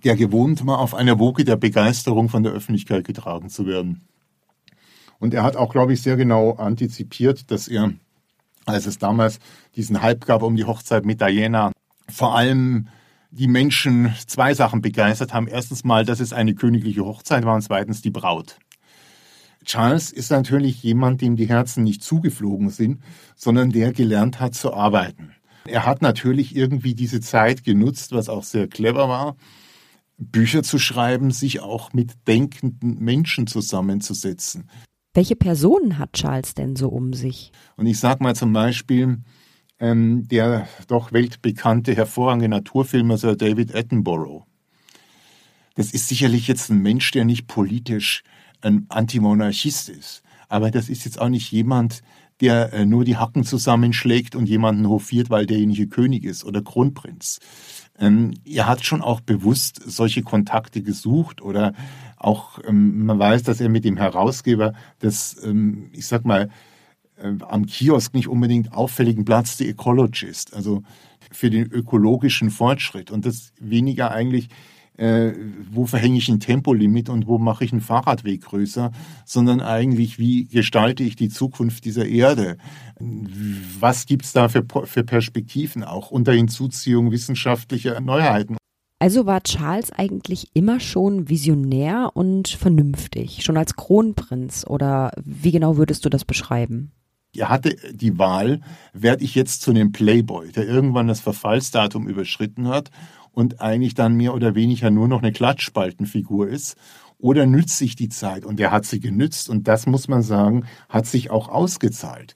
der 0.03 0.15
gewohnt 0.15 0.65
war, 0.65 0.79
auf 0.79 0.95
einer 0.95 1.19
Woge 1.19 1.45
der 1.45 1.57
Begeisterung 1.57 2.27
von 2.27 2.41
der 2.41 2.53
Öffentlichkeit 2.53 3.05
getragen 3.05 3.49
zu 3.49 3.67
werden. 3.67 4.01
Und 5.19 5.35
er 5.35 5.43
hat 5.43 5.55
auch, 5.55 5.71
glaube 5.71 5.93
ich, 5.93 6.01
sehr 6.01 6.17
genau 6.17 6.53
antizipiert, 6.53 7.51
dass 7.51 7.67
er 7.67 7.93
als 8.65 8.85
es 8.85 8.97
damals 8.97 9.39
diesen 9.75 10.01
Hype 10.01 10.25
gab 10.25 10.43
um 10.43 10.55
die 10.55 10.65
Hochzeit 10.65 11.05
mit 11.05 11.21
Diana, 11.21 11.71
vor 12.09 12.35
allem 12.35 12.87
die 13.31 13.47
Menschen 13.47 14.13
zwei 14.27 14.53
Sachen 14.53 14.81
begeistert 14.81 15.33
haben. 15.33 15.47
Erstens 15.47 15.83
mal, 15.83 16.05
dass 16.05 16.19
es 16.19 16.33
eine 16.33 16.53
königliche 16.53 17.05
Hochzeit 17.05 17.45
war 17.45 17.55
und 17.55 17.61
zweitens 17.61 18.01
die 18.01 18.11
Braut. 18.11 18.57
Charles 19.63 20.11
ist 20.11 20.31
natürlich 20.31 20.81
jemand, 20.83 21.21
dem 21.21 21.35
die 21.35 21.47
Herzen 21.47 21.83
nicht 21.83 22.03
zugeflogen 22.03 22.69
sind, 22.69 23.01
sondern 23.35 23.69
der 23.69 23.93
gelernt 23.93 24.39
hat 24.39 24.55
zu 24.55 24.73
arbeiten. 24.73 25.33
Er 25.65 25.85
hat 25.85 26.01
natürlich 26.01 26.55
irgendwie 26.55 26.95
diese 26.95 27.21
Zeit 27.21 27.63
genutzt, 27.63 28.11
was 28.11 28.27
auch 28.27 28.43
sehr 28.43 28.67
clever 28.67 29.07
war, 29.07 29.35
Bücher 30.17 30.63
zu 30.63 30.79
schreiben, 30.79 31.31
sich 31.31 31.59
auch 31.61 31.93
mit 31.93 32.27
denkenden 32.27 32.99
Menschen 32.99 33.47
zusammenzusetzen. 33.47 34.69
Welche 35.13 35.35
Personen 35.35 35.97
hat 35.97 36.13
Charles 36.13 36.53
denn 36.53 36.75
so 36.75 36.87
um 36.87 37.13
sich? 37.13 37.51
Und 37.75 37.85
ich 37.85 37.99
sage 37.99 38.23
mal 38.23 38.35
zum 38.35 38.53
Beispiel, 38.53 39.19
ähm, 39.79 40.27
der 40.29 40.67
doch 40.87 41.11
weltbekannte, 41.11 41.93
hervorragende 41.93 42.47
Naturfilmer 42.47 43.17
Sir 43.17 43.35
David 43.35 43.75
Attenborough. 43.75 44.45
Das 45.75 45.91
ist 45.91 46.07
sicherlich 46.07 46.47
jetzt 46.47 46.69
ein 46.69 46.81
Mensch, 46.81 47.11
der 47.11 47.25
nicht 47.25 47.47
politisch 47.47 48.23
ein 48.61 48.85
Antimonarchist 48.89 49.89
ist. 49.89 50.21
Aber 50.47 50.71
das 50.71 50.87
ist 50.87 51.03
jetzt 51.05 51.19
auch 51.19 51.29
nicht 51.29 51.51
jemand, 51.51 52.03
der 52.39 52.73
äh, 52.73 52.85
nur 52.85 53.03
die 53.03 53.17
Hacken 53.17 53.43
zusammenschlägt 53.43 54.35
und 54.35 54.47
jemanden 54.47 54.87
hofiert, 54.87 55.29
weil 55.29 55.45
derjenige 55.45 55.87
König 55.87 56.23
ist 56.23 56.43
oder 56.43 56.61
Kronprinz. 56.61 57.39
Ähm, 57.99 58.33
er 58.45 58.67
hat 58.67 58.83
schon 58.83 59.01
auch 59.01 59.21
bewusst 59.21 59.81
solche 59.85 60.23
Kontakte 60.23 60.81
gesucht 60.81 61.41
oder 61.41 61.73
auch, 62.23 62.59
ähm, 62.67 63.05
man 63.05 63.19
weiß, 63.19 63.43
dass 63.43 63.61
er 63.61 63.69
mit 63.69 63.85
dem 63.85 63.97
Herausgeber 63.97 64.73
des, 65.01 65.43
ähm, 65.43 65.89
ich 65.93 66.07
sag 66.07 66.25
mal, 66.25 66.49
äh, 67.17 67.33
am 67.47 67.65
Kiosk 67.65 68.13
nicht 68.13 68.27
unbedingt 68.27 68.73
auffälligen 68.73 69.25
Platz, 69.25 69.57
The 69.57 69.69
Ecologist, 69.69 70.53
also 70.53 70.83
für 71.31 71.49
den 71.49 71.71
ökologischen 71.71 72.49
Fortschritt 72.49 73.11
und 73.11 73.25
das 73.25 73.53
weniger 73.59 74.11
eigentlich 74.11 74.49
äh, 74.97 75.33
wo 75.71 75.87
verhänge 75.87 76.17
ich 76.17 76.29
ein 76.29 76.39
Tempolimit 76.39 77.09
und 77.09 77.25
wo 77.25 77.39
mache 77.39 77.63
ich 77.63 77.71
einen 77.71 77.81
Fahrradweg 77.81 78.41
größer, 78.41 78.91
sondern 79.25 79.59
eigentlich, 79.59 80.19
wie 80.19 80.45
gestalte 80.45 81.03
ich 81.03 81.15
die 81.15 81.29
Zukunft 81.29 81.85
dieser 81.85 82.05
Erde? 82.05 82.57
Was 82.99 84.05
gibt 84.05 84.25
es 84.25 84.33
da 84.33 84.47
für, 84.47 84.63
für 84.83 85.03
Perspektiven 85.03 85.83
auch 85.83 86.11
unter 86.11 86.33
Hinzuziehung 86.33 87.11
wissenschaftlicher 87.11 87.99
Neuheiten? 87.99 88.57
Also 89.01 89.25
war 89.25 89.41
Charles 89.41 89.91
eigentlich 89.91 90.51
immer 90.53 90.79
schon 90.79 91.27
visionär 91.27 92.11
und 92.13 92.47
vernünftig, 92.47 93.43
schon 93.43 93.57
als 93.57 93.75
Kronprinz 93.75 94.63
oder 94.63 95.11
wie 95.25 95.51
genau 95.51 95.75
würdest 95.75 96.05
du 96.05 96.09
das 96.09 96.23
beschreiben? 96.23 96.91
Er 97.35 97.49
hatte 97.49 97.75
die 97.93 98.19
Wahl, 98.19 98.61
werde 98.93 99.23
ich 99.23 99.33
jetzt 99.33 99.63
zu 99.63 99.71
einem 99.71 99.91
Playboy, 99.91 100.51
der 100.51 100.67
irgendwann 100.67 101.07
das 101.07 101.19
Verfallsdatum 101.19 102.07
überschritten 102.07 102.67
hat 102.67 102.91
und 103.31 103.59
eigentlich 103.59 103.95
dann 103.95 104.13
mehr 104.13 104.35
oder 104.35 104.53
weniger 104.53 104.91
nur 104.91 105.07
noch 105.07 105.23
eine 105.23 105.31
Klatschspaltenfigur 105.31 106.47
ist? 106.47 106.77
Oder 107.17 107.47
nützt 107.47 107.79
sich 107.79 107.95
die 107.95 108.09
Zeit? 108.09 108.45
Und 108.45 108.59
er 108.59 108.69
hat 108.69 108.85
sie 108.85 108.99
genützt 108.99 109.49
und 109.49 109.67
das 109.67 109.87
muss 109.87 110.09
man 110.09 110.21
sagen, 110.21 110.67
hat 110.89 111.07
sich 111.07 111.31
auch 111.31 111.49
ausgezahlt. 111.49 112.35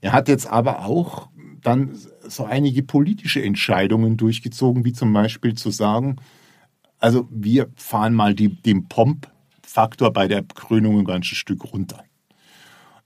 Er 0.00 0.12
hat 0.12 0.28
jetzt 0.28 0.46
aber 0.46 0.86
auch 0.86 1.30
dann 1.62 1.98
so 2.28 2.44
einige 2.44 2.82
politische 2.82 3.42
Entscheidungen 3.42 4.16
durchgezogen, 4.16 4.84
wie 4.84 4.92
zum 4.92 5.12
Beispiel 5.12 5.54
zu 5.54 5.70
sagen, 5.70 6.16
also 6.98 7.28
wir 7.30 7.68
fahren 7.76 8.14
mal 8.14 8.34
die, 8.34 8.48
den 8.48 8.88
Pomp-Faktor 8.88 10.12
bei 10.12 10.28
der 10.28 10.42
Krönung 10.42 10.98
ein 11.00 11.04
ganzes 11.04 11.38
Stück 11.38 11.72
runter. 11.72 12.02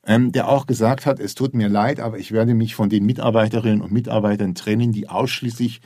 Ähm, 0.07 0.33
der 0.33 0.49
auch 0.49 0.67
gesagt 0.67 1.05
hat, 1.05 1.21
es 1.21 1.35
tut 1.35 1.55
mir 1.55 1.69
leid, 1.69 2.01
aber 2.01 2.19
ich 2.19 2.33
werde 2.33 2.55
mich 2.55 2.75
von 2.75 2.89
den 2.89 3.05
Mitarbeiterinnen 3.05 3.83
und 3.83 3.93
Mitarbeitern 3.93 4.55
trennen, 4.55 4.93
die 4.93 5.09
ausschließlich 5.09 5.81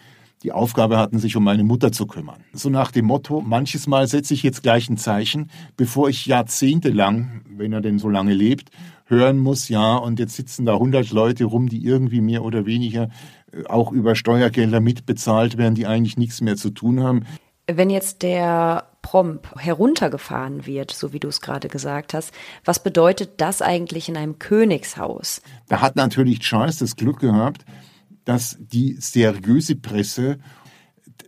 die 0.45 0.53
Aufgabe 0.53 0.99
hatten, 0.99 1.19
sich 1.19 1.37
um 1.37 1.43
meine 1.43 1.65
Mutter 1.65 1.91
zu 1.91 2.07
kümmern. 2.07 2.45
So 2.53 2.69
nach 2.69 2.93
dem 2.93 3.07
Motto, 3.07 3.41
manches 3.41 3.87
Mal 3.87 4.07
setze 4.07 4.35
ich 4.35 4.43
jetzt 4.43 4.63
gleich 4.63 4.89
ein 4.91 4.99
Zeichen, 4.99 5.51
bevor 5.77 6.11
ich 6.11 6.27
jahrzehntelang, 6.27 7.41
wenn 7.49 7.73
er 7.73 7.81
denn 7.81 7.99
so 7.99 8.11
lange 8.11 8.35
lebt, 8.35 8.71
hören 9.15 9.39
muss, 9.39 9.69
ja, 9.69 9.97
und 9.97 10.19
jetzt 10.19 10.37
sitzen 10.37 10.67
da 10.67 10.75
100 10.75 11.11
Leute 11.11 11.45
rum, 11.45 11.69
die 11.69 11.85
irgendwie 11.85 12.21
mehr 12.21 12.45
oder 12.45 12.67
weniger 12.67 13.09
äh, 13.53 13.65
auch 13.67 13.93
über 13.93 14.15
Steuergelder 14.15 14.81
mitbezahlt 14.81 15.57
werden, 15.57 15.75
die 15.75 15.87
eigentlich 15.87 16.17
nichts 16.17 16.41
mehr 16.41 16.57
zu 16.57 16.71
tun 16.71 17.03
haben. 17.03 17.25
Wenn 17.67 17.89
jetzt 17.89 18.23
der 18.23 18.89
Prompt 19.01 19.49
heruntergefahren 19.57 20.67
wird, 20.67 20.91
so 20.91 21.13
wie 21.13 21.21
du 21.21 21.29
es 21.29 21.41
gerade 21.41 21.69
gesagt 21.69 22.13
hast, 22.13 22.33
was 22.65 22.83
bedeutet 22.83 23.41
das 23.41 23.63
eigentlich 23.63 24.09
in 24.09 24.17
einem 24.17 24.39
Königshaus? 24.39 25.41
Da 25.69 25.81
hat 25.81 25.97
natürlich 25.97 26.41
Charles 26.41 26.79
das 26.79 26.97
Glück 26.97 27.21
gehabt, 27.21 27.65
dass 28.25 28.57
die 28.59 28.97
seriöse 28.99 29.77
Presse 29.77 30.39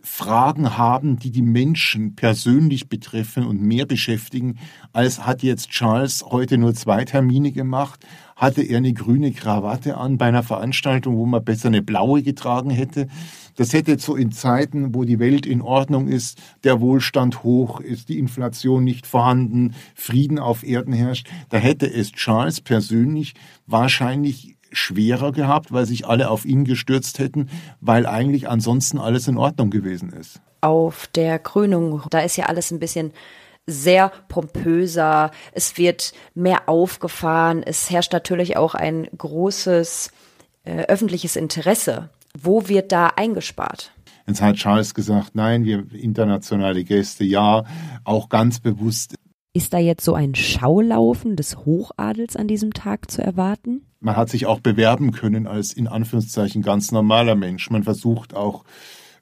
Fragen 0.03 0.77
haben, 0.77 1.19
die 1.19 1.31
die 1.31 1.41
Menschen 1.41 2.15
persönlich 2.15 2.89
betreffen 2.89 3.45
und 3.45 3.61
mehr 3.61 3.85
beschäftigen, 3.85 4.57
als 4.93 5.25
hat 5.25 5.43
jetzt 5.43 5.69
Charles 5.69 6.23
heute 6.25 6.57
nur 6.57 6.73
zwei 6.73 7.05
Termine 7.05 7.51
gemacht, 7.51 8.05
hatte 8.35 8.61
er 8.61 8.77
eine 8.77 8.93
grüne 8.93 9.31
Krawatte 9.31 9.97
an 9.97 10.17
bei 10.17 10.27
einer 10.27 10.43
Veranstaltung, 10.43 11.17
wo 11.17 11.25
man 11.25 11.43
besser 11.43 11.67
eine 11.67 11.81
blaue 11.81 12.23
getragen 12.23 12.69
hätte. 12.69 13.07
Das 13.55 13.73
hätte 13.73 13.97
so 13.99 14.15
in 14.15 14.31
Zeiten, 14.31 14.93
wo 14.93 15.03
die 15.03 15.19
Welt 15.19 15.45
in 15.45 15.61
Ordnung 15.61 16.07
ist, 16.07 16.39
der 16.63 16.79
Wohlstand 16.79 17.43
hoch 17.43 17.79
ist, 17.79 18.09
die 18.09 18.19
Inflation 18.19 18.83
nicht 18.83 19.07
vorhanden, 19.07 19.73
Frieden 19.95 20.39
auf 20.39 20.63
Erden 20.63 20.93
herrscht, 20.93 21.27
da 21.49 21.57
hätte 21.57 21.91
es 21.91 22.11
Charles 22.11 22.61
persönlich 22.61 23.33
wahrscheinlich 23.65 24.56
schwerer 24.71 25.31
gehabt, 25.31 25.71
weil 25.71 25.85
sich 25.85 26.07
alle 26.07 26.29
auf 26.29 26.45
ihn 26.45 26.65
gestürzt 26.65 27.19
hätten, 27.19 27.49
weil 27.81 28.05
eigentlich 28.05 28.49
ansonsten 28.49 28.99
alles 28.99 29.27
in 29.27 29.37
Ordnung 29.37 29.69
gewesen 29.69 30.11
ist. 30.11 30.41
Auf 30.61 31.07
der 31.07 31.39
Krönung, 31.39 32.01
da 32.09 32.19
ist 32.19 32.35
ja 32.35 32.45
alles 32.45 32.71
ein 32.71 32.79
bisschen 32.79 33.11
sehr 33.67 34.11
pompöser, 34.29 35.31
es 35.51 35.77
wird 35.77 36.13
mehr 36.33 36.69
aufgefahren, 36.69 37.63
es 37.63 37.89
herrscht 37.89 38.13
natürlich 38.13 38.55
auch 38.57 38.73
ein 38.73 39.07
großes 39.17 40.11
äh, 40.63 40.83
öffentliches 40.87 41.35
Interesse 41.35 42.09
Wo 42.39 42.67
wird 42.67 42.91
da 42.91 43.07
eingespart? 43.15 43.91
Jetzt 44.27 44.41
hat 44.41 44.57
Charles 44.57 44.93
gesagt, 44.93 45.35
nein, 45.35 45.63
wir 45.63 45.85
internationale 45.93 46.83
Gäste, 46.83 47.23
ja, 47.23 47.63
auch 48.03 48.29
ganz 48.29 48.59
bewusst. 48.59 49.15
Ist 49.53 49.73
da 49.73 49.79
jetzt 49.79 50.03
so 50.03 50.13
ein 50.13 50.35
Schaulaufen 50.35 51.35
des 51.35 51.57
Hochadels 51.57 52.35
an 52.35 52.47
diesem 52.47 52.73
Tag 52.73 53.09
zu 53.09 53.21
erwarten? 53.23 53.86
Man 53.99 54.15
hat 54.15 54.29
sich 54.29 54.45
auch 54.45 54.59
bewerben 54.59 55.11
können 55.11 55.47
als 55.47 55.73
in 55.73 55.87
Anführungszeichen 55.87 56.61
ganz 56.61 56.91
normaler 56.91 57.35
Mensch. 57.35 57.69
Man 57.69 57.83
versucht 57.83 58.35
auch 58.35 58.63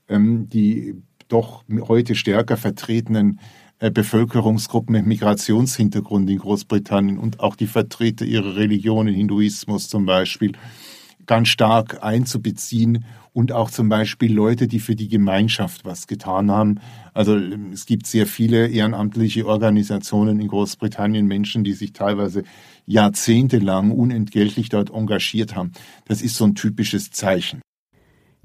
ähm, 0.07 0.49
die 0.49 0.95
doch 1.27 1.63
heute 1.88 2.15
stärker 2.15 2.57
vertretenen 2.57 3.39
äh, 3.79 3.91
Bevölkerungsgruppen 3.91 4.93
mit 4.93 5.05
Migrationshintergrund 5.05 6.29
in 6.29 6.38
Großbritannien 6.38 7.17
und 7.17 7.39
auch 7.39 7.55
die 7.55 7.67
Vertreter 7.67 8.25
ihrer 8.25 8.55
Religionen, 8.55 9.13
Hinduismus 9.13 9.89
zum 9.89 10.05
Beispiel, 10.05 10.53
ganz 11.25 11.47
stark 11.49 12.03
einzubeziehen 12.03 13.05
und 13.33 13.51
auch 13.51 13.69
zum 13.69 13.89
Beispiel 13.89 14.33
Leute, 14.33 14.67
die 14.67 14.79
für 14.79 14.95
die 14.95 15.09
Gemeinschaft 15.09 15.83
was 15.83 16.07
getan 16.07 16.49
haben. 16.49 16.79
Also 17.13 17.35
es 17.35 17.85
gibt 17.85 18.07
sehr 18.07 18.27
viele 18.27 18.67
ehrenamtliche 18.67 19.45
Organisationen 19.45 20.39
in 20.39 20.47
Großbritannien, 20.47 21.25
Menschen, 21.25 21.63
die 21.63 21.73
sich 21.73 21.93
teilweise 21.93 22.43
jahrzehntelang 22.85 23.91
unentgeltlich 23.91 24.69
dort 24.69 24.89
engagiert 24.89 25.55
haben. 25.55 25.73
Das 26.07 26.21
ist 26.21 26.38
so 26.38 26.45
ein 26.45 26.55
typisches 26.55 27.11
Zeichen. 27.11 27.61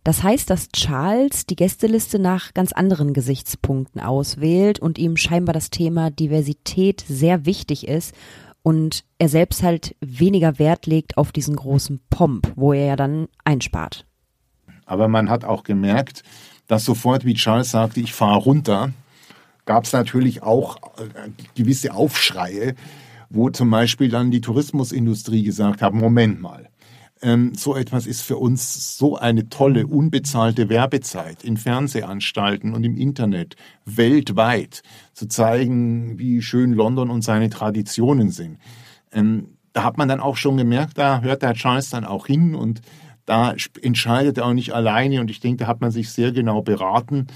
Das 0.03 0.23
heißt, 0.23 0.49
dass 0.49 0.71
Charles 0.71 1.45
die 1.45 1.57
Gästeliste 1.57 2.19
nach 2.19 2.55
ganz 2.55 2.73
anderen 2.73 3.13
Gesichtspunkten 3.13 4.01
auswählt 4.01 4.81
und 4.81 4.99
ihm 4.99 5.17
scheinbar 5.19 5.53
das 5.53 5.69
Thema 5.69 6.11
Diversität 6.11 7.05
sehr 7.07 7.45
wichtig 7.45 7.87
ist 7.87 8.15
und 8.63 9.05
er 9.19 9.29
selbst 9.29 9.63
halt 9.63 9.97
weniger 10.01 10.59
Wert 10.59 10.87
legt 10.87 11.17
auf 11.17 11.33
diesen 11.33 11.57
großen 11.57 12.01
Pomp, 12.11 12.53
wo 12.57 12.73
er 12.73 12.87
ja 12.87 12.97
dann 12.97 13.29
einspart. 13.45 14.07
Aber 14.87 15.09
man 15.09 15.31
hat 15.31 15.45
auch 15.45 15.63
gemerkt, 15.63 16.23
dass 16.67 16.85
sofort, 16.85 17.25
wie 17.25 17.35
Charles 17.35 17.71
sagte, 17.71 18.01
ich 18.01 18.13
fahre 18.13 18.39
runter, 18.41 18.93
gab 19.67 19.85
es 19.85 19.93
natürlich 19.93 20.43
auch 20.43 20.77
äh, 20.99 21.31
gewisse 21.55 21.95
Aufschreie, 21.95 22.75
wo 23.29 23.51
zum 23.51 23.71
Beispiel 23.71 24.09
dann 24.09 24.31
die 24.31 24.41
Tourismusindustrie 24.41 25.43
gesagt 25.45 25.83
hat, 25.83 25.93
Moment 25.95 26.41
mal, 26.41 26.70
ähm, 27.23 27.55
so 27.55 27.77
etwas 27.77 28.07
ist 28.07 28.23
für 28.23 28.37
uns 28.37 28.97
so 28.97 29.17
eine 29.17 29.49
tolle, 29.49 29.87
unbezahlte 29.87 30.69
Werbezeit 30.69 31.45
in 31.45 31.57
Fernsehanstalten 31.57 32.75
und 32.75 32.85
im 32.85 32.97
Internet 32.97 33.57
weltweit 33.85 34.83
zu 35.13 35.27
zeigen, 35.27 36.19
wie 36.19 36.43
schön 36.43 36.73
London 36.73 37.11
und 37.11 37.23
seine 37.23 37.51
Traditionen 37.51 38.31
sind. 38.31 38.59
Ähm, 39.13 39.57
da 39.73 39.85
hat 39.85 39.99
man 39.99 40.09
dann 40.09 40.21
auch 40.21 40.37
schon 40.37 40.57
gemerkt, 40.57 40.99
da 40.99 41.21
hört 41.21 41.43
der 41.43 41.55
Charles 41.55 41.91
dann 41.91 42.05
auch 42.05 42.27
hin 42.27 42.55
und 42.55 42.81
da 43.27 43.55
entscheidet 43.83 44.39
er 44.39 44.47
auch 44.47 44.53
nicht 44.53 44.73
alleine 44.73 45.21
und 45.21 45.31
ich 45.31 45.41
denke, 45.41 45.59
da 45.59 45.67
hat 45.69 45.81
man 45.81 45.93
sich 45.93 46.11
sehr 46.11 46.33
genau 46.33 46.63
beraten. 46.63 47.29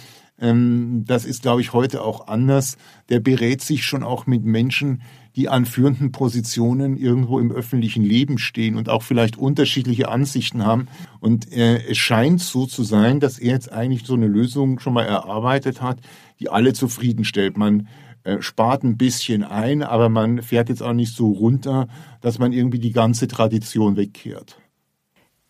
Ähm, 0.44 1.04
das 1.06 1.24
ist, 1.24 1.42
glaube 1.42 1.62
ich, 1.62 1.72
heute 1.72 2.02
auch 2.02 2.28
anders. 2.28 2.76
Der 3.08 3.20
berät 3.20 3.62
sich 3.62 3.84
schon 3.84 4.02
auch 4.02 4.26
mit 4.26 4.44
Menschen, 4.44 5.02
die 5.36 5.48
an 5.48 5.64
führenden 5.64 6.12
Positionen 6.12 6.96
irgendwo 6.96 7.40
im 7.40 7.50
öffentlichen 7.50 8.04
Leben 8.04 8.38
stehen 8.38 8.76
und 8.76 8.88
auch 8.88 9.02
vielleicht 9.02 9.36
unterschiedliche 9.36 10.08
Ansichten 10.08 10.64
haben. 10.64 10.86
Und 11.18 11.50
äh, 11.52 11.82
es 11.88 11.96
scheint 11.96 12.40
so 12.40 12.66
zu 12.66 12.84
sein, 12.84 13.20
dass 13.20 13.38
er 13.38 13.52
jetzt 13.52 13.72
eigentlich 13.72 14.04
so 14.04 14.14
eine 14.14 14.28
Lösung 14.28 14.78
schon 14.78 14.92
mal 14.92 15.06
erarbeitet 15.06 15.80
hat, 15.80 15.98
die 16.40 16.50
alle 16.50 16.74
zufriedenstellt. 16.74 17.56
Man 17.56 17.88
äh, 18.22 18.42
spart 18.42 18.84
ein 18.84 18.98
bisschen 18.98 19.44
ein, 19.44 19.82
aber 19.82 20.08
man 20.10 20.42
fährt 20.42 20.68
jetzt 20.68 20.82
auch 20.82 20.92
nicht 20.92 21.16
so 21.16 21.30
runter, 21.30 21.88
dass 22.20 22.38
man 22.38 22.52
irgendwie 22.52 22.78
die 22.78 22.92
ganze 22.92 23.28
Tradition 23.28 23.96
wegkehrt. 23.96 24.58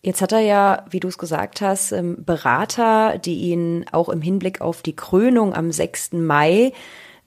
Jetzt 0.05 0.21
hat 0.21 0.33
er 0.33 0.39
ja, 0.39 0.85
wie 0.87 0.99
du 0.99 1.07
es 1.07 1.17
gesagt 1.17 1.61
hast, 1.61 1.91
ähm, 1.91 2.23
Berater, 2.23 3.17
die 3.17 3.49
ihn 3.49 3.87
auch 3.91 4.09
im 4.09 4.21
Hinblick 4.21 4.61
auf 4.61 4.83
die 4.83 4.95
Krönung 4.95 5.55
am 5.55 5.71
6. 5.71 6.13
Mai 6.13 6.73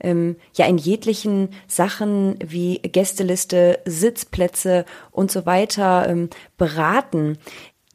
ähm, 0.00 0.36
ja 0.54 0.64
in 0.66 0.78
jeglichen 0.78 1.48
Sachen 1.66 2.38
wie 2.38 2.78
Gästeliste, 2.78 3.80
Sitzplätze 3.84 4.84
und 5.10 5.32
so 5.32 5.44
weiter 5.44 6.08
ähm, 6.08 6.30
beraten. 6.56 7.38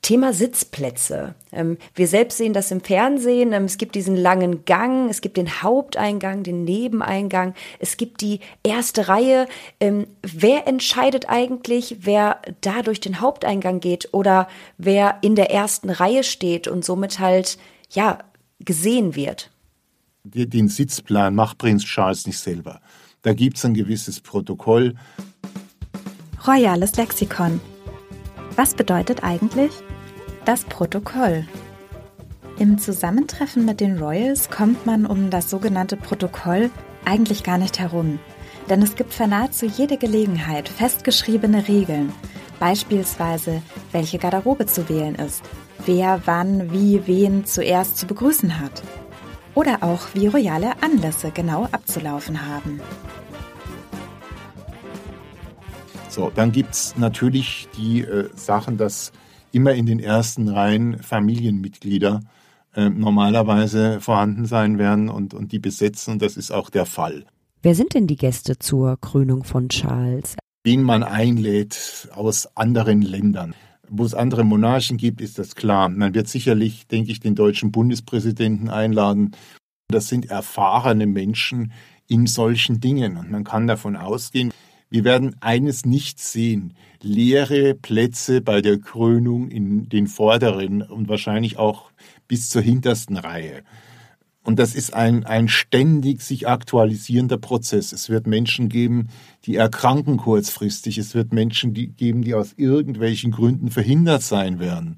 Thema 0.04 0.34
Sitzplätze. 0.34 1.34
Ähm, 1.52 1.78
wir 1.96 2.08
selbst 2.08 2.38
sehen 2.38 2.54
das 2.54 2.70
im 2.72 2.82
Fernsehen. 2.82 3.54
Ähm, 3.54 3.64
es 3.64 3.78
gibt 3.78 3.96
diesen 3.96 4.18
langen 4.18 4.66
Gang, 4.66 5.10
es 5.10 5.22
gibt 5.22 5.38
den 5.38 5.64
Haupteingang, 5.64 6.44
den 6.44 6.66
Nebeneingang, 6.66 7.56
es 7.80 7.96
gibt 7.96 8.20
die 8.22 8.42
erste 8.64 9.08
Reihe. 9.08 9.48
Ähm, 9.80 10.06
wer 10.22 10.68
entscheidet 10.68 11.30
eigentlich, 11.30 11.98
wer 12.02 12.42
da 12.60 12.82
durch 12.82 13.00
den 13.00 13.22
Haupteingang 13.22 13.80
geht 13.80 14.10
oder 14.12 14.50
wer 14.78 15.20
in 15.22 15.36
der 15.36 15.52
ersten 15.52 15.90
Reihe 15.90 16.24
steht 16.24 16.68
und 16.68 16.84
somit 16.84 17.20
halt, 17.20 17.58
ja, 17.90 18.20
gesehen 18.60 19.16
wird? 19.16 19.52
Den 20.26 20.68
Sitzplan 20.68 21.34
macht 21.34 21.58
Prinz 21.58 21.86
Charles 21.86 22.28
nicht 22.28 22.40
selber. 22.40 22.82
Da 23.22 23.34
gibt 23.34 23.58
es 23.58 23.64
ein 23.64 23.74
gewisses 23.74 24.20
Protokoll. 24.20 24.96
Royales 26.46 26.98
Lexikon. 26.98 27.62
Was 28.58 28.74
bedeutet 28.76 29.24
eigentlich 29.24 29.72
das 30.46 30.64
Protokoll? 30.66 31.46
Im 32.60 32.78
Zusammentreffen 32.78 33.66
mit 33.66 33.80
den 33.80 33.98
Royals 33.98 34.50
kommt 34.50 34.86
man 34.86 35.06
um 35.06 35.30
das 35.30 35.50
sogenannte 35.50 35.98
Protokoll 35.98 36.70
eigentlich 37.06 37.44
gar 37.44 37.58
nicht 37.58 37.80
herum. 37.80 38.20
Denn 38.70 38.82
es 38.82 38.96
gibt 38.96 39.14
für 39.14 39.28
nahezu 39.28 39.66
jede 39.66 39.98
Gelegenheit 39.98 40.70
festgeschriebene 40.70 41.68
Regeln. 41.68 42.14
Beispielsweise, 42.60 43.62
welche 43.92 44.20
Garderobe 44.20 44.66
zu 44.66 44.88
wählen 44.88 45.16
ist, 45.16 45.44
wer 45.86 46.22
wann 46.26 46.72
wie 46.72 47.06
wen 47.08 47.46
zuerst 47.46 47.98
zu 47.98 48.06
begrüßen 48.06 48.60
hat 48.60 48.84
oder 49.56 49.80
auch 49.82 50.08
wie 50.14 50.28
royale 50.28 50.72
Anlässe 50.82 51.32
genau 51.32 51.68
abzulaufen 51.72 52.48
haben. 52.48 52.80
So, 56.10 56.32
dann 56.34 56.52
gibt 56.52 56.74
es 56.74 56.96
natürlich 56.96 57.68
die 57.76 58.02
äh, 58.02 58.30
Sachen, 58.36 58.78
dass 58.78 59.12
immer 59.54 59.74
in 59.74 59.86
den 59.86 60.00
ersten 60.00 60.50
Reihen 60.50 61.02
Familienmitglieder 61.02 62.22
äh, 62.76 62.90
normalerweise 62.90 64.02
vorhanden 64.02 64.46
sein 64.46 64.78
werden 64.78 65.10
und, 65.10 65.34
und 65.34 65.52
die 65.52 65.60
besetzen. 65.60 66.14
Und 66.14 66.22
das 66.22 66.38
ist 66.38 66.52
auch 66.52 66.70
der 66.70 66.86
Fall. 66.86 67.26
Wer 67.62 67.76
sind 67.76 67.94
denn 67.94 68.08
die 68.08 68.18
Gäste 68.18 68.60
zur 68.60 69.00
Krönung 69.00 69.44
von 69.44 69.70
Charles? 69.70 70.36
Wen 70.64 70.82
man 70.82 71.04
einlädt 71.04 72.10
aus 72.14 72.58
anderen 72.58 73.02
Ländern. 73.02 73.54
Wo 73.90 74.06
es 74.06 74.16
andere 74.16 74.44
Monarchen 74.44 74.98
gibt, 74.98 75.22
ist 75.22 75.38
das 75.38 75.56
klar. 75.56 75.88
Man 75.90 76.16
wird 76.16 76.28
sicherlich, 76.28 76.88
denke 76.88 77.12
ich, 77.12 77.20
den 77.20 77.36
deutschen 77.36 77.72
Bundespräsidenten 77.72 78.70
einladen. 78.70 79.32
Das 79.88 80.08
sind 80.08 80.32
erfahrene 80.32 81.06
Menschen 81.06 81.74
in 82.08 82.26
solchen 82.26 82.80
Dingen. 82.80 83.18
Und 83.18 83.30
man 83.30 83.44
kann 83.44 83.68
davon 83.68 83.96
ausgehen, 83.96 84.52
wir 84.94 85.04
werden 85.06 85.36
eines 85.40 85.88
nicht 85.88 86.20
sehen. 86.20 86.76
Leere 87.02 87.74
Plätze 87.74 88.42
bei 88.42 88.62
der 88.62 88.78
Krönung 88.78 89.50
in 89.50 89.90
den 89.90 90.06
vorderen 90.06 90.84
und 90.84 91.10
wahrscheinlich 91.10 91.58
auch 91.58 91.90
bis 92.28 92.48
zur 92.50 92.62
hintersten 92.62 93.18
Reihe. 93.18 93.64
Und 94.44 94.60
das 94.60 94.76
ist 94.76 94.94
ein, 94.94 95.24
ein 95.24 95.48
ständig 95.48 96.22
sich 96.22 96.48
aktualisierender 96.48 97.40
Prozess. 97.40 97.92
Es 97.92 98.10
wird 98.10 98.28
Menschen 98.28 98.70
geben, 98.70 99.08
die 99.46 99.56
erkranken 99.56 100.18
kurzfristig. 100.18 101.00
Es 101.00 101.16
wird 101.16 101.34
Menschen 101.34 101.74
geben, 101.74 102.22
die 102.22 102.36
aus 102.36 102.54
irgendwelchen 102.56 103.32
Gründen 103.32 103.72
verhindert 103.72 104.22
sein 104.22 104.60
werden. 104.60 104.98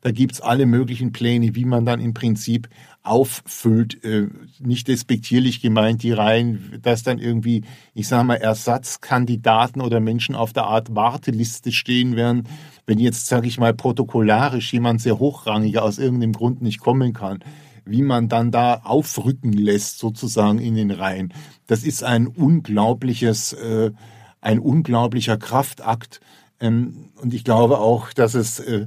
Da 0.00 0.10
gibt's 0.10 0.40
alle 0.40 0.66
möglichen 0.66 1.12
Pläne, 1.12 1.54
wie 1.54 1.64
man 1.64 1.86
dann 1.86 2.00
im 2.00 2.14
Prinzip 2.14 2.68
auffüllt, 3.06 4.02
äh, 4.04 4.28
nicht 4.58 4.88
despektierlich 4.88 5.60
gemeint, 5.60 6.02
die 6.02 6.12
Reihen, 6.12 6.78
dass 6.82 7.02
dann 7.02 7.18
irgendwie, 7.18 7.62
ich 7.94 8.08
sage 8.08 8.24
mal, 8.24 8.36
Ersatzkandidaten 8.36 9.80
oder 9.80 10.00
Menschen 10.00 10.34
auf 10.34 10.52
der 10.52 10.64
Art 10.64 10.94
Warteliste 10.94 11.72
stehen 11.72 12.16
werden. 12.16 12.48
Wenn 12.86 12.98
jetzt, 12.98 13.26
sage 13.26 13.48
ich 13.48 13.58
mal, 13.58 13.74
protokollarisch 13.74 14.72
jemand 14.72 15.00
sehr 15.00 15.18
hochrangiger 15.18 15.82
aus 15.82 15.98
irgendeinem 15.98 16.32
Grund 16.32 16.62
nicht 16.62 16.80
kommen 16.80 17.12
kann, 17.12 17.40
wie 17.84 18.02
man 18.02 18.28
dann 18.28 18.50
da 18.50 18.80
aufrücken 18.84 19.52
lässt, 19.52 19.98
sozusagen 19.98 20.58
in 20.58 20.74
den 20.74 20.90
Reihen. 20.90 21.32
Das 21.66 21.84
ist 21.84 22.02
ein 22.02 22.26
unglaubliches, 22.26 23.52
äh, 23.52 23.92
ein 24.40 24.58
unglaublicher 24.58 25.36
Kraftakt. 25.36 26.20
Ähm, 26.60 27.10
und 27.22 27.32
ich 27.32 27.44
glaube 27.44 27.78
auch, 27.78 28.12
dass 28.12 28.34
es 28.34 28.58
äh, 28.60 28.86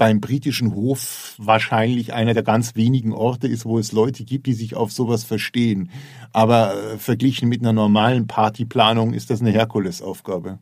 beim 0.00 0.22
britischen 0.22 0.74
Hof 0.74 1.34
wahrscheinlich 1.36 2.14
einer 2.14 2.32
der 2.32 2.42
ganz 2.42 2.74
wenigen 2.74 3.12
Orte 3.12 3.46
ist, 3.46 3.66
wo 3.66 3.78
es 3.78 3.92
Leute 3.92 4.24
gibt, 4.24 4.46
die 4.46 4.54
sich 4.54 4.74
auf 4.74 4.90
sowas 4.90 5.24
verstehen. 5.24 5.90
Aber 6.32 6.74
äh, 6.74 6.96
verglichen 6.96 7.50
mit 7.50 7.60
einer 7.60 7.74
normalen 7.74 8.26
Partyplanung 8.26 9.12
ist 9.12 9.28
das 9.28 9.42
eine 9.42 9.50
Herkulesaufgabe. 9.50 10.58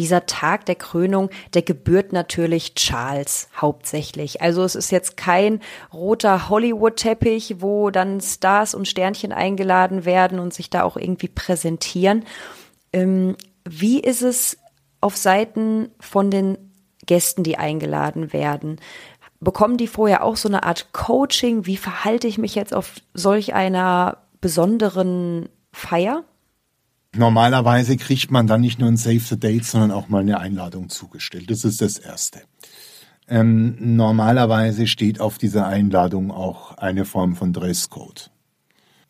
Dieser 0.00 0.26
Tag 0.26 0.66
der 0.66 0.74
Krönung, 0.74 1.30
der 1.54 1.62
gebührt 1.62 2.12
natürlich 2.12 2.74
Charles 2.74 3.48
hauptsächlich. 3.56 4.42
Also 4.42 4.64
es 4.64 4.74
ist 4.74 4.90
jetzt 4.90 5.16
kein 5.16 5.60
roter 5.92 6.48
Hollywood-Teppich, 6.48 7.60
wo 7.60 7.90
dann 7.90 8.20
Stars 8.20 8.74
und 8.74 8.88
Sternchen 8.88 9.30
eingeladen 9.30 10.04
werden 10.04 10.40
und 10.40 10.52
sich 10.52 10.68
da 10.68 10.82
auch 10.82 10.96
irgendwie 10.96 11.28
präsentieren. 11.28 12.24
Ähm, 12.92 13.36
wie 13.64 14.00
ist 14.00 14.22
es 14.22 14.58
auf 15.00 15.16
Seiten 15.16 15.90
von 16.00 16.32
den 16.32 16.71
Gästen, 17.12 17.42
die 17.42 17.58
eingeladen 17.58 18.32
werden? 18.32 18.78
bekommen 19.42 19.76
die 19.76 19.88
vorher 19.88 20.22
auch 20.22 20.36
so 20.36 20.48
eine 20.48 20.62
Art 20.62 20.92
Coaching? 20.92 21.66
Wie 21.66 21.76
verhalte 21.76 22.26
ich 22.28 22.38
mich 22.38 22.54
jetzt 22.54 22.72
auf 22.72 22.94
solch 23.12 23.54
einer 23.54 24.18
besonderen 24.40 25.48
Feier? 25.72 26.24
Normalerweise 27.14 27.96
kriegt 27.96 28.30
man 28.30 28.46
dann 28.46 28.62
nicht 28.62 28.78
nur 28.78 28.88
ein 28.88 28.96
Save 28.96 29.18
the 29.18 29.38
Date, 29.38 29.64
sondern 29.64 29.90
auch 29.90 30.08
mal 30.08 30.20
eine 30.20 30.40
Einladung 30.40 30.88
zugestellt. 30.88 31.50
Das 31.50 31.64
ist 31.64 31.82
das 31.82 31.98
Erste. 31.98 32.40
Ähm, 33.28 33.76
normalerweise 33.96 34.86
steht 34.86 35.20
auf 35.20 35.38
dieser 35.38 35.66
Einladung 35.66 36.30
auch 36.30 36.78
eine 36.78 37.04
Form 37.04 37.36
von 37.36 37.52
Dresscode. 37.52 38.30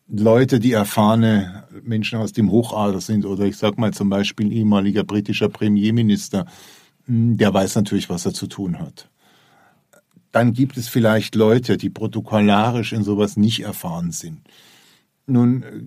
Leute, 0.07 0.59
die 0.59 0.73
erfahrene 0.73 1.63
Menschen 1.81 2.19
aus 2.19 2.33
dem 2.33 2.51
Hochalter 2.51 2.99
sind 3.01 3.25
oder 3.25 3.45
ich 3.45 3.57
sag 3.57 3.77
mal 3.77 3.93
zum 3.93 4.09
Beispiel 4.09 4.51
ehemaliger 4.51 5.03
britischer 5.03 5.49
Premierminister, 5.49 6.45
der 7.07 7.53
weiß 7.53 7.75
natürlich, 7.75 8.09
was 8.09 8.25
er 8.25 8.33
zu 8.33 8.47
tun 8.47 8.79
hat. 8.79 9.09
Dann 10.31 10.53
gibt 10.53 10.77
es 10.77 10.87
vielleicht 10.87 11.35
Leute, 11.35 11.77
die 11.77 11.89
protokollarisch 11.89 12.93
in 12.93 13.03
sowas 13.03 13.37
nicht 13.37 13.61
erfahren 13.61 14.11
sind. 14.11 14.41
Nun 15.27 15.63
äh, 15.63 15.83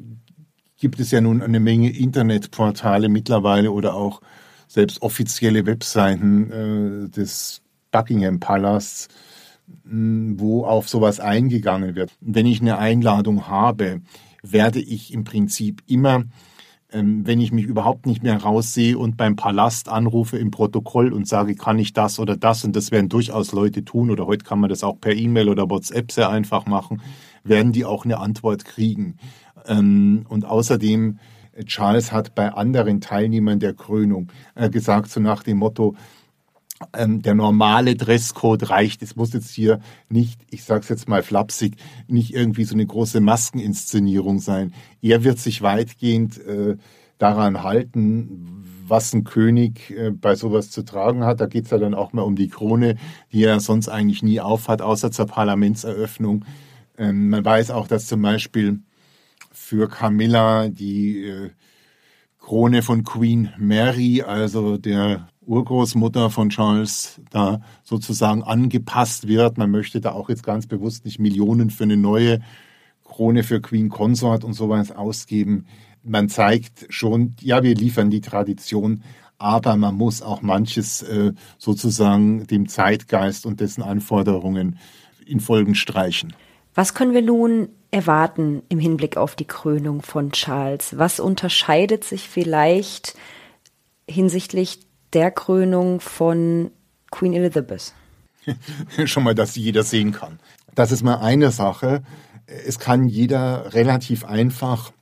gibt 0.79 1.01
es 1.01 1.11
ja 1.11 1.21
nun 1.21 1.43
eine 1.43 1.61
Menge 1.61 1.91
Internetportale 1.91 3.09
mittlerweile 3.09 3.73
oder 3.73 3.95
auch 3.95 4.21
selbst 4.69 5.03
offizielle 5.03 5.67
Webseiten 5.67 6.51
äh, 6.51 7.09
des 7.09 7.63
Buckingham 7.91 8.41
Palasts, 8.41 9.09
wo 9.85 10.65
auf 10.65 10.89
sowas 10.89 11.19
eingegangen 11.19 11.95
wird. 11.95 12.13
Wenn 12.21 12.47
ich 12.47 12.61
eine 12.61 12.79
Einladung 12.79 13.49
habe, 13.49 14.01
werde 14.43 14.81
ich 14.81 15.13
im 15.13 15.25
Prinzip 15.25 15.83
immer, 15.87 16.25
ähm, 16.93 17.27
wenn 17.27 17.41
ich 17.41 17.53
mich 17.53 17.65
überhaupt 17.65 18.07
nicht 18.07 18.23
mehr 18.23 18.41
raussehe 18.41 18.97
und 18.97 19.17
beim 19.17 19.37
Palast 19.37 19.89
anrufe 19.89 20.39
im 20.39 20.51
Protokoll 20.51 21.13
und 21.13 21.27
sage, 21.27 21.55
kann 21.55 21.79
ich 21.79 21.93
das 21.93 22.19
oder 22.19 22.37
das, 22.37 22.65
und 22.65 22.77
das 22.77 22.91
werden 22.91 23.09
durchaus 23.09 23.53
Leute 23.53 23.85
tun, 23.85 24.11
oder 24.11 24.27
heute 24.27 24.45
kann 24.45 24.61
man 24.61 24.71
das 24.71 24.85
auch 24.85 25.01
per 25.01 25.15
E-Mail 25.15 25.49
oder 25.49 25.69
WhatsApp 25.69 26.13
sehr 26.13 26.31
einfach 26.31 26.67
machen, 26.67 27.03
werden 27.45 27.73
die 27.73 27.85
auch 27.85 28.05
eine 28.05 28.19
Antwort 28.19 28.65
kriegen. 28.65 29.17
Ähm, 29.67 30.27
und 30.29 30.45
außerdem, 30.45 31.19
Charles 31.65 32.13
hat 32.13 32.35
bei 32.35 32.53
anderen 32.53 33.01
Teilnehmern 33.01 33.59
der 33.59 33.73
Krönung 33.73 34.29
äh, 34.55 34.69
gesagt, 34.69 35.11
so 35.11 35.21
nach 35.21 35.43
dem 35.43 35.59
Motto, 35.59 35.97
ähm, 36.93 37.23
der 37.23 37.35
normale 37.35 37.97
Dresscode 37.97 38.71
reicht. 38.71 39.03
Es 39.03 39.17
muss 39.17 39.33
jetzt 39.33 39.51
hier 39.51 39.81
nicht, 40.09 40.41
ich 40.51 40.65
sage 40.65 40.81
es 40.81 40.89
jetzt 40.89 41.09
mal 41.09 41.23
flapsig, 41.23 41.77
nicht 42.07 42.35
irgendwie 42.35 42.65
so 42.65 42.75
eine 42.75 42.87
große 42.87 43.21
Maskeninszenierung 43.21 44.41
sein. 44.41 44.75
Er 45.03 45.25
wird 45.25 45.39
sich 45.39 45.63
weitgehend 45.63 46.39
äh, 46.39 46.77
daran 47.19 47.63
halten, 47.63 48.65
was 48.87 49.13
ein 49.15 49.25
König 49.25 49.91
äh, 49.91 50.11
bei 50.11 50.35
sowas 50.35 50.71
zu 50.71 50.83
tragen 50.85 51.25
hat. 51.25 51.41
Da 51.41 51.47
geht 51.47 51.65
es 51.65 51.71
ja 51.71 51.79
dann 51.79 51.95
auch 51.95 52.13
mal 52.13 52.23
um 52.23 52.37
die 52.37 52.49
Krone, 52.49 52.97
die 53.33 53.45
er 53.45 53.61
sonst 53.61 53.89
eigentlich 53.89 54.23
nie 54.23 54.41
aufhat, 54.41 54.83
außer 54.83 55.11
zur 55.11 55.27
Parlamentseröffnung. 55.27 56.45
Ähm, 56.99 57.31
man 57.31 57.45
weiß 57.45 57.71
auch, 57.71 57.89
dass 57.89 58.07
zum 58.07 58.23
Beispiel 58.23 58.81
für 59.51 59.89
Camilla 59.89 60.69
die 60.69 61.25
äh, 61.25 61.51
Krone 62.39 62.83
von 62.83 63.03
Queen 63.03 63.53
Mary, 63.59 64.23
also 64.23 64.77
der 64.77 65.29
Urgroßmutter 65.47 66.31
von 66.31 66.51
Charles 66.51 67.21
da 67.31 67.61
sozusagen 67.83 68.43
angepasst 68.43 69.29
wird. 69.29 69.59
Man 69.59 69.71
möchte 69.71 70.01
da 70.01 70.13
auch 70.13 70.29
jetzt 70.29 70.43
ganz 70.43 70.67
bewusst 70.67 71.05
nicht 71.05 71.19
Millionen 71.19 71.71
für 71.71 71.85
eine 71.85 71.97
neue 71.97 72.41
Krone 73.05 73.43
für 73.43 73.61
Queen 73.61 73.89
Consort 73.89 74.45
und 74.45 74.53
sowas 74.53 74.91
ausgeben. 74.91 75.67
Man 76.03 76.29
zeigt 76.29 76.87
schon, 76.91 77.35
ja, 77.41 77.63
wir 77.63 77.75
liefern 77.75 78.11
die 78.11 78.21
Tradition, 78.21 79.03
aber 79.39 79.77
man 79.77 79.95
muss 79.95 80.23
auch 80.23 80.43
manches 80.43 81.03
äh, 81.03 81.33
sozusagen 81.59 82.47
dem 82.47 82.69
Zeitgeist 82.69 83.47
und 83.47 83.61
dessen 83.61 83.83
Anforderungen 83.83 84.79
in 85.25 85.41
Folgen 85.41 85.75
streichen. 85.75 86.33
Was 86.75 86.95
können 86.95 87.15
wir 87.15 87.23
nun 87.23 87.69
erwarten 87.91 88.63
im 88.69 88.79
Hinblick 88.79 89.17
auf 89.17 89.35
die 89.35 89.47
Krönung 89.47 90.03
von 90.03 90.33
Charles? 90.33 90.99
Was 90.99 91.21
unterscheidet 91.21 92.05
sich 92.05 92.29
vielleicht 92.29 93.17
hinsichtlich 94.09 94.86
der 95.17 95.31
Krönung 95.31 96.01
von 96.01 96.71
Queen 97.11 97.33
Elizabeth. 97.33 97.95
Schon 99.07 99.23
mal, 99.23 99.35
dass 99.35 99.57
jeder 99.57 99.83
sehen 99.83 100.13
kann. 100.13 100.39
Das 100.75 100.93
ist 100.93 101.03
mal 101.03 101.17
eine 101.17 101.51
Sache. 101.53 102.03
Es 102.45 102.79
kann 102.79 103.09
jeder 103.09 103.73
relativ 103.73 104.27
einfach 104.27 104.93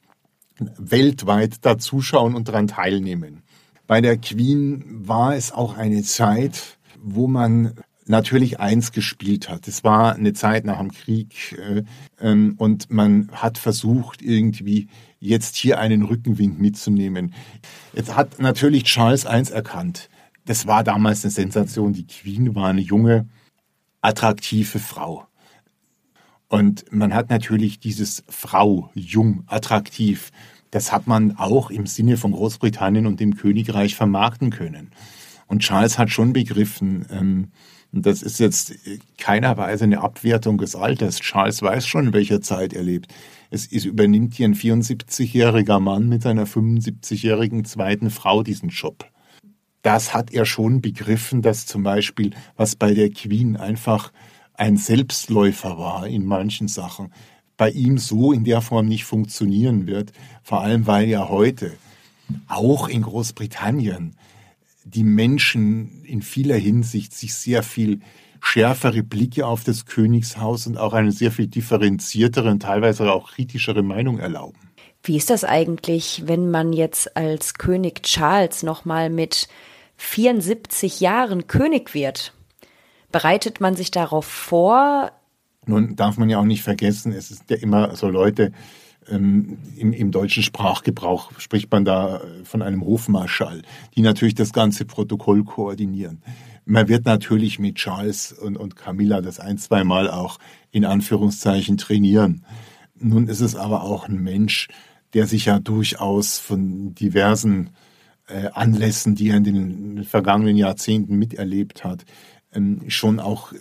weltweit 0.78 1.56
da 1.62 1.78
zuschauen 1.78 2.36
und 2.36 2.46
daran 2.46 2.68
teilnehmen. 2.68 3.42
Bei 3.88 4.00
der 4.00 4.16
Queen 4.16 4.84
war 4.86 5.34
es 5.34 5.50
auch 5.50 5.76
eine 5.76 6.04
Zeit, 6.04 6.78
wo 7.02 7.26
man 7.26 7.74
natürlich 8.06 8.60
eins 8.60 8.92
gespielt 8.92 9.48
hat. 9.48 9.66
Es 9.66 9.82
war 9.82 10.14
eine 10.14 10.32
Zeit 10.32 10.64
nach 10.64 10.78
dem 10.78 10.92
Krieg 10.92 11.58
äh, 11.58 11.82
ähm, 12.20 12.54
und 12.56 12.88
man 12.88 13.30
hat 13.32 13.58
versucht, 13.58 14.22
irgendwie 14.22 14.86
jetzt 15.24 15.56
hier 15.56 15.78
einen 15.78 16.02
Rückenwind 16.02 16.60
mitzunehmen. 16.60 17.34
Jetzt 17.94 18.14
hat 18.14 18.38
natürlich 18.40 18.84
Charles 18.84 19.24
eins 19.24 19.50
erkannt. 19.50 20.10
Das 20.44 20.66
war 20.66 20.84
damals 20.84 21.24
eine 21.24 21.30
Sensation. 21.30 21.94
Die 21.94 22.06
Queen 22.06 22.54
war 22.54 22.68
eine 22.68 22.82
junge, 22.82 23.26
attraktive 24.02 24.78
Frau. 24.78 25.26
Und 26.48 26.84
man 26.92 27.14
hat 27.14 27.30
natürlich 27.30 27.80
dieses 27.80 28.22
Frau, 28.28 28.90
jung, 28.94 29.44
attraktiv, 29.46 30.30
das 30.70 30.92
hat 30.92 31.06
man 31.06 31.36
auch 31.38 31.70
im 31.70 31.86
Sinne 31.86 32.16
von 32.16 32.32
Großbritannien 32.32 33.06
und 33.06 33.18
dem 33.18 33.36
Königreich 33.36 33.94
vermarkten 33.94 34.50
können. 34.50 34.90
Und 35.46 35.60
Charles 35.60 35.98
hat 35.98 36.10
schon 36.10 36.32
begriffen, 36.32 37.06
ähm, 37.10 37.48
das 37.92 38.22
ist 38.22 38.40
jetzt 38.40 38.74
keiner 39.18 39.56
Weise 39.56 39.84
eine 39.84 40.00
Abwertung 40.00 40.58
des 40.58 40.74
Alters. 40.74 41.20
Charles 41.20 41.62
weiß 41.62 41.86
schon, 41.86 42.08
in 42.08 42.12
welcher 42.12 42.40
Zeit 42.42 42.72
er 42.72 42.82
lebt. 42.82 43.06
Es 43.54 43.66
ist, 43.66 43.84
übernimmt 43.84 44.34
hier 44.34 44.48
ein 44.48 44.56
74-jähriger 44.56 45.78
Mann 45.78 46.08
mit 46.08 46.26
einer 46.26 46.44
75-jährigen 46.44 47.64
zweiten 47.64 48.10
Frau 48.10 48.42
diesen 48.42 48.70
Job. 48.70 49.08
Das 49.82 50.12
hat 50.12 50.32
er 50.34 50.44
schon 50.44 50.80
begriffen, 50.80 51.40
dass 51.40 51.64
zum 51.64 51.84
Beispiel, 51.84 52.32
was 52.56 52.74
bei 52.74 52.94
der 52.94 53.10
Queen 53.10 53.56
einfach 53.56 54.12
ein 54.54 54.76
Selbstläufer 54.76 55.78
war 55.78 56.08
in 56.08 56.24
manchen 56.24 56.66
Sachen, 56.66 57.12
bei 57.56 57.70
ihm 57.70 57.96
so 57.96 58.32
in 58.32 58.42
der 58.42 58.60
Form 58.60 58.88
nicht 58.88 59.04
funktionieren 59.04 59.86
wird. 59.86 60.10
Vor 60.42 60.62
allem, 60.62 60.88
weil 60.88 61.08
ja 61.08 61.28
heute 61.28 61.74
auch 62.48 62.88
in 62.88 63.02
Großbritannien 63.02 64.16
die 64.84 65.04
Menschen 65.04 66.02
in 66.02 66.22
vieler 66.22 66.56
Hinsicht 66.56 67.14
sich 67.14 67.32
sehr 67.34 67.62
viel 67.62 68.00
schärfere 68.44 69.02
Blicke 69.02 69.46
auf 69.46 69.64
das 69.64 69.86
Königshaus 69.86 70.66
und 70.66 70.76
auch 70.76 70.92
eine 70.92 71.12
sehr 71.12 71.32
viel 71.32 71.46
differenziertere 71.46 72.50
und 72.50 72.60
teilweise 72.60 73.10
auch 73.12 73.32
kritischere 73.32 73.82
Meinung 73.82 74.18
erlauben. 74.18 74.58
Wie 75.02 75.16
ist 75.16 75.30
das 75.30 75.44
eigentlich, 75.44 76.22
wenn 76.26 76.50
man 76.50 76.72
jetzt 76.72 77.16
als 77.16 77.54
König 77.54 78.02
Charles 78.02 78.62
nochmal 78.62 79.10
mit 79.10 79.48
74 79.96 81.00
Jahren 81.00 81.46
König 81.46 81.94
wird? 81.94 82.32
Bereitet 83.10 83.60
man 83.60 83.76
sich 83.76 83.90
darauf 83.90 84.26
vor? 84.26 85.10
Nun 85.66 85.96
darf 85.96 86.18
man 86.18 86.28
ja 86.28 86.38
auch 86.38 86.44
nicht 86.44 86.62
vergessen, 86.62 87.12
es 87.12 87.30
ist 87.30 87.48
ja 87.48 87.56
immer 87.56 87.96
so 87.96 88.08
Leute, 88.08 88.52
ähm, 89.10 89.58
im, 89.76 89.92
im, 89.92 90.10
deutschen 90.10 90.42
Sprachgebrauch 90.42 91.32
spricht 91.38 91.70
man 91.70 91.84
da 91.84 92.22
von 92.44 92.62
einem 92.62 92.82
Hofmarschall, 92.82 93.62
die 93.94 94.00
natürlich 94.00 94.34
das 94.34 94.52
ganze 94.52 94.86
Protokoll 94.86 95.44
koordinieren. 95.44 96.22
Man 96.64 96.88
wird 96.88 97.04
natürlich 97.04 97.58
mit 97.58 97.76
Charles 97.76 98.32
und, 98.32 98.56
und 98.56 98.76
Camilla 98.76 99.20
das 99.20 99.40
ein, 99.40 99.58
zwei 99.58 99.84
Mal 99.84 100.10
auch 100.10 100.38
in 100.70 100.84
Anführungszeichen 100.84 101.76
trainieren. 101.76 102.44
Nun 102.98 103.28
ist 103.28 103.40
es 103.40 103.54
aber 103.54 103.82
auch 103.82 104.08
ein 104.08 104.22
Mensch, 104.22 104.68
der 105.12 105.26
sich 105.26 105.46
ja 105.46 105.58
durchaus 105.58 106.38
von 106.38 106.94
diversen 106.94 107.70
äh, 108.28 108.48
Anlässen, 108.52 109.14
die 109.14 109.28
er 109.28 109.36
in 109.36 109.44
den 109.44 110.04
vergangenen 110.04 110.56
Jahrzehnten 110.56 111.16
miterlebt 111.16 111.84
hat, 111.84 112.04
ähm, 112.52 112.82
schon 112.88 113.20
auch 113.20 113.52
äh, 113.52 113.56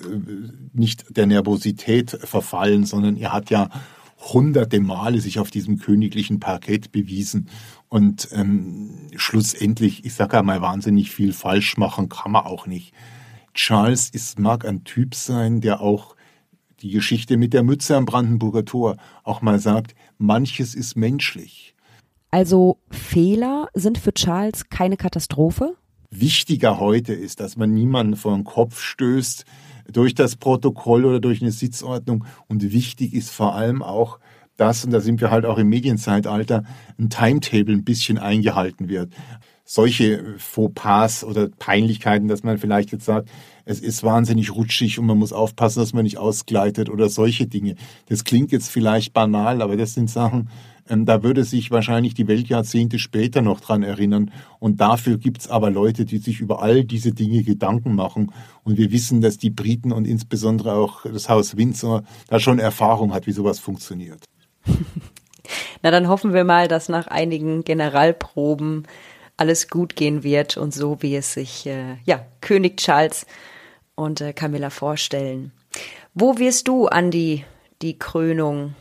nicht 0.73 1.17
der 1.17 1.25
Nervosität 1.25 2.11
verfallen, 2.11 2.85
sondern 2.85 3.17
er 3.17 3.33
hat 3.33 3.49
ja 3.49 3.69
hunderte 4.33 4.79
Male 4.79 5.19
sich 5.19 5.39
auf 5.39 5.51
diesem 5.51 5.79
königlichen 5.79 6.39
Parkett 6.39 6.91
bewiesen 6.91 7.49
und 7.93 8.29
ähm, 8.31 8.89
schlussendlich, 9.15 10.03
ich 10.03 10.15
sage 10.15 10.41
mal, 10.41 10.63
wahnsinnig 10.63 11.11
viel 11.11 11.31
falsch 11.31 11.77
machen 11.77 12.09
kann 12.09 12.31
man 12.31 12.43
auch 12.43 12.65
nicht. 12.65 12.91
Charles 13.53 14.09
ist, 14.09 14.39
mag 14.39 14.65
ein 14.65 14.83
Typ 14.83 15.13
sein, 15.13 15.61
der 15.61 15.79
auch 15.79 16.15
die 16.81 16.89
Geschichte 16.89 17.37
mit 17.37 17.53
der 17.53 17.61
Mütze 17.61 17.95
am 17.95 18.05
Brandenburger 18.05 18.65
Tor 18.65 18.97
auch 19.21 19.43
mal 19.43 19.59
sagt, 19.59 19.93
manches 20.17 20.73
ist 20.73 20.95
menschlich. 20.95 21.75
Also 22.31 22.79
Fehler 22.89 23.67
sind 23.75 23.99
für 23.99 24.11
Charles 24.11 24.69
keine 24.69 24.97
Katastrophe? 24.97 25.75
Wichtiger 26.09 26.79
heute 26.79 27.13
ist, 27.13 27.41
dass 27.41 27.57
man 27.57 27.75
niemanden 27.75 28.15
vor 28.15 28.33
den 28.33 28.43
Kopf 28.43 28.81
stößt, 28.81 29.45
durch 29.91 30.15
das 30.15 30.35
Protokoll 30.35 31.05
oder 31.05 31.19
durch 31.19 31.43
eine 31.43 31.51
Sitzordnung. 31.51 32.25
Und 32.47 32.71
wichtig 32.71 33.13
ist 33.13 33.29
vor 33.29 33.53
allem 33.53 33.83
auch, 33.83 34.17
dass, 34.57 34.85
und 34.85 34.91
da 34.91 34.99
sind 34.99 35.21
wir 35.21 35.31
halt 35.31 35.45
auch 35.45 35.57
im 35.57 35.69
Medienzeitalter, 35.69 36.63
ein 36.99 37.09
Timetable 37.09 37.73
ein 37.73 37.83
bisschen 37.83 38.17
eingehalten 38.17 38.89
wird. 38.89 39.11
solche 39.65 40.35
Fauxpas 40.37 41.23
oder 41.23 41.47
Peinlichkeiten, 41.47 42.27
dass 42.27 42.43
man 42.43 42.57
vielleicht 42.57 42.91
jetzt 42.91 43.05
sagt, 43.05 43.29
es 43.65 43.79
ist 43.79 44.03
wahnsinnig 44.03 44.53
rutschig 44.53 44.99
und 44.99 45.05
man 45.05 45.17
muss 45.17 45.31
aufpassen, 45.31 45.79
dass 45.79 45.93
man 45.93 46.03
nicht 46.03 46.17
ausgleitet 46.17 46.89
oder 46.89 47.07
solche 47.07 47.47
Dinge. 47.47 47.75
Das 48.07 48.25
klingt 48.25 48.51
jetzt 48.51 48.69
vielleicht 48.69 49.13
banal, 49.13 49.61
aber 49.61 49.77
das 49.77 49.93
sind 49.93 50.09
Sachen, 50.09 50.49
ähm, 50.89 51.05
da 51.05 51.23
würde 51.23 51.43
sich 51.43 51.71
wahrscheinlich 51.71 52.13
die 52.13 52.27
Welt 52.27 52.49
Jahrzehnte 52.49 52.99
später 52.99 53.41
noch 53.41 53.61
dran 53.61 53.83
erinnern. 53.83 54.31
Und 54.59 54.81
dafür 54.81 55.17
gibt's 55.17 55.47
aber 55.47 55.71
Leute, 55.71 56.05
die 56.05 56.17
sich 56.17 56.41
über 56.41 56.61
all 56.61 56.83
diese 56.83 57.13
Dinge 57.13 57.43
Gedanken 57.43 57.95
machen. 57.95 58.31
Und 58.63 58.77
wir 58.77 58.91
wissen, 58.91 59.21
dass 59.21 59.37
die 59.37 59.49
Briten 59.49 59.91
und 59.91 60.05
insbesondere 60.05 60.73
auch 60.73 61.03
das 61.03 61.29
Haus 61.29 61.57
Windsor 61.57 62.03
da 62.27 62.39
schon 62.39 62.59
Erfahrung 62.59 63.13
hat, 63.13 63.27
wie 63.27 63.31
sowas 63.31 63.59
funktioniert. 63.59 64.25
Na, 65.81 65.91
dann 65.91 66.07
hoffen 66.07 66.33
wir 66.33 66.43
mal, 66.43 66.67
dass 66.67 66.89
nach 66.89 67.07
einigen 67.07 67.63
Generalproben 67.63 68.87
alles 69.37 69.67
gut 69.67 69.95
gehen 69.95 70.23
wird 70.23 70.57
und 70.57 70.73
so, 70.73 71.01
wie 71.01 71.15
es 71.15 71.33
sich 71.33 71.65
äh, 71.65 71.97
ja, 72.05 72.25
König 72.41 72.77
Charles 72.77 73.25
und 73.95 74.21
äh, 74.21 74.33
Camilla 74.33 74.69
vorstellen. 74.69 75.51
Wo 76.13 76.37
wirst 76.37 76.67
du, 76.67 76.87
Andi, 76.87 77.45
die 77.81 77.97
Krönung 77.97 78.75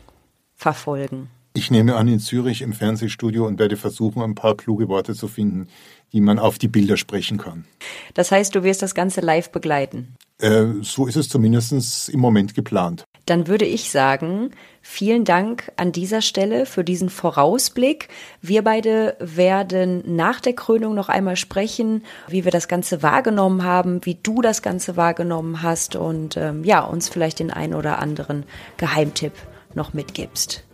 verfolgen? 0.55 1.29
Ich 1.55 1.69
nehme 1.69 1.95
an 1.95 2.07
in 2.07 2.19
Zürich 2.19 2.61
im 2.61 2.73
Fernsehstudio 2.73 3.45
und 3.45 3.59
werde 3.59 3.77
versuchen, 3.77 4.23
ein 4.23 4.35
paar 4.35 4.57
kluge 4.57 4.87
Worte 4.87 5.13
zu 5.13 5.27
finden, 5.27 5.67
die 6.11 6.21
man 6.21 6.39
auf 6.39 6.57
die 6.57 6.67
Bilder 6.67 6.97
sprechen 6.97 7.37
kann. 7.37 7.65
Das 8.13 8.31
heißt, 8.31 8.55
du 8.55 8.63
wirst 8.63 8.81
das 8.81 8.95
Ganze 8.95 9.21
live 9.21 9.51
begleiten? 9.51 10.15
Äh, 10.43 10.81
so 10.81 11.07
ist 11.07 11.15
es 11.15 11.29
zumindest 11.29 12.09
im 12.09 12.19
Moment 12.19 12.53
geplant. 12.53 13.05
Dann 13.25 13.47
würde 13.47 13.63
ich 13.63 13.89
sagen, 13.89 14.51
vielen 14.81 15.23
Dank 15.23 15.71
an 15.77 15.93
dieser 15.93 16.21
Stelle 16.21 16.65
für 16.65 16.83
diesen 16.83 17.09
Vorausblick. 17.09 18.09
Wir 18.41 18.61
beide 18.61 19.15
werden 19.19 20.03
nach 20.05 20.41
der 20.41 20.51
Krönung 20.51 20.93
noch 20.93 21.07
einmal 21.07 21.37
sprechen, 21.37 22.03
wie 22.27 22.43
wir 22.43 22.51
das 22.51 22.67
Ganze 22.67 23.01
wahrgenommen 23.01 23.63
haben, 23.63 24.05
wie 24.05 24.17
du 24.21 24.41
das 24.41 24.61
Ganze 24.61 24.97
wahrgenommen 24.97 25.61
hast 25.61 25.95
und 25.95 26.35
ähm, 26.35 26.65
ja, 26.65 26.81
uns 26.81 27.07
vielleicht 27.07 27.39
den 27.39 27.49
ein 27.49 27.73
oder 27.73 27.99
anderen 27.99 28.43
Geheimtipp 28.75 29.33
noch 29.73 29.93
mitgibst. 29.93 30.65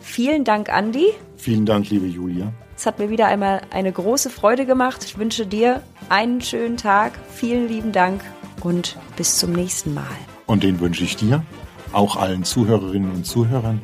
Vielen 0.00 0.44
Dank, 0.44 0.72
Andi. 0.72 1.06
Vielen 1.36 1.66
Dank, 1.66 1.90
liebe 1.90 2.06
Julia. 2.06 2.52
Es 2.76 2.86
hat 2.86 3.00
mir 3.00 3.10
wieder 3.10 3.26
einmal 3.26 3.62
eine 3.70 3.90
große 3.90 4.30
Freude 4.30 4.66
gemacht. 4.66 5.02
Ich 5.02 5.18
wünsche 5.18 5.46
dir 5.46 5.82
einen 6.08 6.40
schönen 6.40 6.76
Tag. 6.76 7.18
Vielen 7.34 7.66
lieben 7.66 7.90
Dank 7.90 8.20
und 8.62 8.98
bis 9.16 9.38
zum 9.38 9.52
nächsten 9.52 9.94
Mal. 9.94 10.04
Und 10.46 10.62
den 10.62 10.80
wünsche 10.80 11.04
ich 11.04 11.16
dir, 11.16 11.44
auch 11.92 12.16
allen 12.16 12.44
Zuhörerinnen 12.44 13.10
und 13.10 13.26
Zuhörern. 13.26 13.80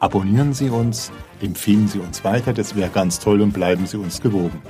Abonnieren 0.00 0.54
Sie 0.54 0.70
uns, 0.70 1.10
empfehlen 1.40 1.88
Sie 1.88 1.98
uns 1.98 2.22
weiter, 2.22 2.52
das 2.52 2.76
wäre 2.76 2.90
ganz 2.90 3.18
toll 3.18 3.40
und 3.40 3.52
bleiben 3.52 3.86
Sie 3.86 3.96
uns 3.96 4.20
gewogen. 4.20 4.62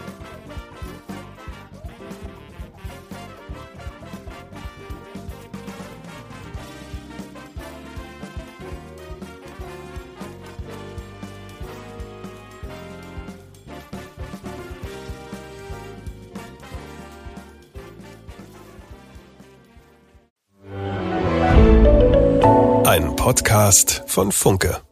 Podcast 23.28 24.04
von 24.06 24.32
Funke. 24.32 24.87